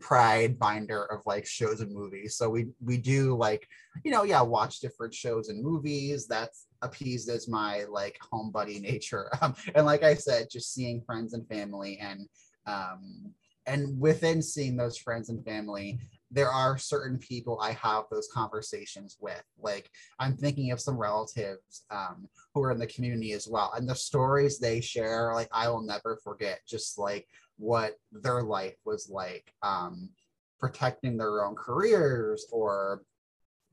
pride 0.00 0.58
binder 0.58 1.04
of 1.04 1.20
like 1.26 1.46
shows 1.46 1.80
and 1.80 1.92
movies. 1.92 2.36
So 2.36 2.50
we 2.50 2.66
we 2.84 2.96
do 2.98 3.36
like, 3.36 3.68
you 4.04 4.10
know, 4.10 4.24
yeah, 4.24 4.42
watch 4.42 4.80
different 4.80 5.14
shows 5.14 5.48
and 5.48 5.62
movies. 5.62 6.26
That's 6.26 6.66
appeased 6.82 7.28
as 7.28 7.48
my 7.48 7.84
like 7.90 8.18
home 8.30 8.50
buddy 8.50 8.78
nature. 8.80 9.30
Um, 9.40 9.54
and 9.74 9.86
like 9.86 10.02
I 10.02 10.14
said, 10.14 10.48
just 10.50 10.74
seeing 10.74 11.02
friends 11.02 11.34
and 11.34 11.46
family 11.48 11.98
and 12.00 12.28
um 12.66 13.32
and 13.66 13.98
within 14.00 14.40
seeing 14.40 14.76
those 14.76 14.96
friends 14.96 15.28
and 15.28 15.44
family, 15.44 15.98
there 16.30 16.50
are 16.50 16.78
certain 16.78 17.18
people 17.18 17.58
I 17.60 17.72
have 17.72 18.04
those 18.10 18.28
conversations 18.32 19.16
with. 19.20 19.42
Like 19.58 19.90
I'm 20.18 20.36
thinking 20.36 20.70
of 20.70 20.80
some 20.80 20.96
relatives 20.96 21.84
um, 21.90 22.28
who 22.54 22.62
are 22.62 22.70
in 22.70 22.78
the 22.78 22.86
community 22.86 23.32
as 23.32 23.48
well, 23.48 23.72
and 23.76 23.88
the 23.88 23.94
stories 23.94 24.58
they 24.58 24.80
share, 24.80 25.32
like 25.34 25.48
I 25.52 25.68
will 25.68 25.82
never 25.82 26.18
forget. 26.22 26.60
Just 26.66 26.98
like 26.98 27.26
what 27.58 27.94
their 28.12 28.42
life 28.42 28.76
was 28.84 29.08
like 29.10 29.52
um, 29.62 30.10
protecting 30.58 31.16
their 31.16 31.44
own 31.44 31.54
careers 31.54 32.46
or 32.52 33.02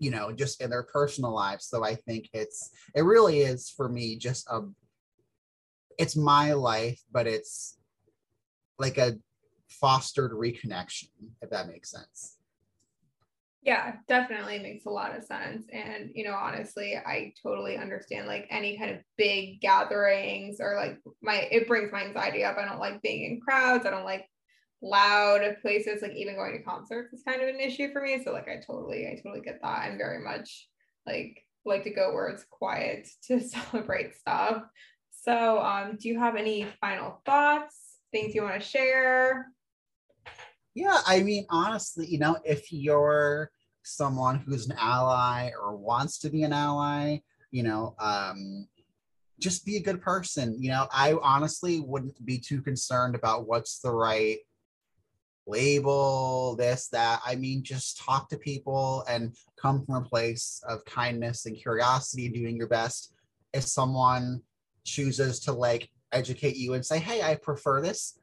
you 0.04 0.12
know 0.12 0.32
just 0.32 0.62
in 0.62 0.70
their 0.70 0.84
personal 0.84 1.34
lives 1.34 1.66
so 1.66 1.84
i 1.84 1.96
think 1.96 2.30
it's 2.34 2.72
it 2.94 3.02
really 3.02 3.40
is 3.40 3.70
for 3.70 3.88
me 3.88 4.18
just 4.18 4.46
a 4.50 4.62
it's 5.98 6.16
my 6.16 6.52
life 6.54 7.00
but 7.12 7.26
it's 7.26 7.78
like 8.78 8.98
a 8.98 9.14
fostered 9.70 10.32
reconnection 10.32 11.08
if 11.42 11.50
that 11.50 11.68
makes 11.68 11.90
sense 11.90 12.38
Yeah, 13.66 13.94
definitely 14.10 14.60
makes 14.60 14.86
a 14.86 14.90
lot 14.90 15.16
of 15.16 15.24
sense. 15.24 15.66
And, 15.72 16.12
you 16.14 16.26
know, 16.26 16.34
honestly, 16.34 16.98
I 16.98 17.32
totally 17.42 17.78
understand 17.78 18.28
like 18.28 18.46
any 18.50 18.78
kind 18.78 18.92
of 18.92 18.98
big 19.18 19.62
gatherings 19.62 20.58
or 20.60 20.76
like 20.76 21.00
my, 21.22 21.48
it 21.50 21.66
brings 21.66 21.90
my 21.94 22.04
anxiety 22.04 22.44
up. 22.44 22.58
I 22.58 22.66
don't 22.66 22.80
like 22.80 23.02
being 23.02 23.24
in 23.24 23.40
crowds. 23.40 23.86
I 23.86 23.92
don't 23.92 24.04
like 24.04 24.28
loud 24.84 25.58
places. 25.62 26.02
Like 26.02 26.14
even 26.14 26.36
going 26.36 26.56
to 26.58 26.64
concerts 26.64 27.14
is 27.14 27.24
kind 27.24 27.42
of 27.42 27.48
an 27.48 27.60
issue 27.60 27.92
for 27.92 28.02
me. 28.02 28.22
So, 28.24 28.32
like, 28.32 28.48
I 28.48 28.62
totally, 28.66 29.08
I 29.08 29.16
totally 29.16 29.42
get 29.42 29.60
that. 29.62 29.80
I'm 29.80 29.98
very 29.98 30.24
much 30.24 30.68
like, 31.08 31.44
like 31.66 31.84
to 31.86 31.90
go 31.90 32.14
where 32.14 32.28
it's 32.28 32.46
quiet 32.50 33.08
to 33.28 33.40
celebrate 33.40 34.16
stuff. 34.16 34.64
So, 35.12 35.60
um, 35.60 35.98
do 36.00 36.10
you 36.10 36.20
have 36.20 36.36
any 36.36 36.68
final 36.82 37.22
thoughts, 37.26 38.00
things 38.12 38.36
you 38.36 38.44
want 38.44 38.62
to 38.62 38.68
share? 38.68 39.48
Yeah, 40.76 41.00
I 41.06 41.22
mean, 41.22 41.46
honestly, 41.50 42.08
you 42.08 42.20
know, 42.20 42.38
if 42.44 42.72
you're 42.72 43.52
someone 43.84 44.40
who's 44.40 44.68
an 44.68 44.76
ally 44.78 45.52
or 45.60 45.76
wants 45.76 46.20
to 46.20 46.30
be 46.30 46.44
an 46.44 46.52
ally, 46.52 47.20
you 47.52 47.64
know, 47.64 47.96
um, 48.00 48.68
just 49.40 49.66
be 49.66 49.78
a 49.78 49.82
good 49.82 50.02
person. 50.02 50.56
You 50.60 50.72
know, 50.72 50.88
I 50.92 51.14
honestly 51.22 51.80
wouldn't 51.80 52.26
be 52.26 52.40
too 52.40 52.62
concerned 52.62 53.14
about 53.14 53.48
what's 53.48 53.80
the 53.80 53.92
right 53.92 54.40
label, 55.46 56.56
this, 56.56 56.88
that. 56.90 57.22
I 57.26 57.36
mean, 57.36 57.64
just 57.64 58.00
talk 58.00 58.30
to 58.30 58.38
people 58.38 59.04
and 59.10 59.36
come 59.58 59.86
from 59.86 59.96
a 59.96 60.08
place 60.08 60.62
of 60.68 60.86
kindness 60.86 61.46
and 61.46 61.58
curiosity, 61.58 62.30
doing 62.30 62.56
your 62.56 62.68
best. 62.68 63.14
If 63.54 63.64
someone 63.64 64.42
chooses 64.86 65.40
to 65.42 65.54
like 65.54 65.90
educate 66.12 66.56
you 66.56 66.74
and 66.74 66.86
say, 66.86 67.00
hey, 67.00 67.22
I 67.22 67.36
prefer 67.36 67.82
this, 67.82 68.20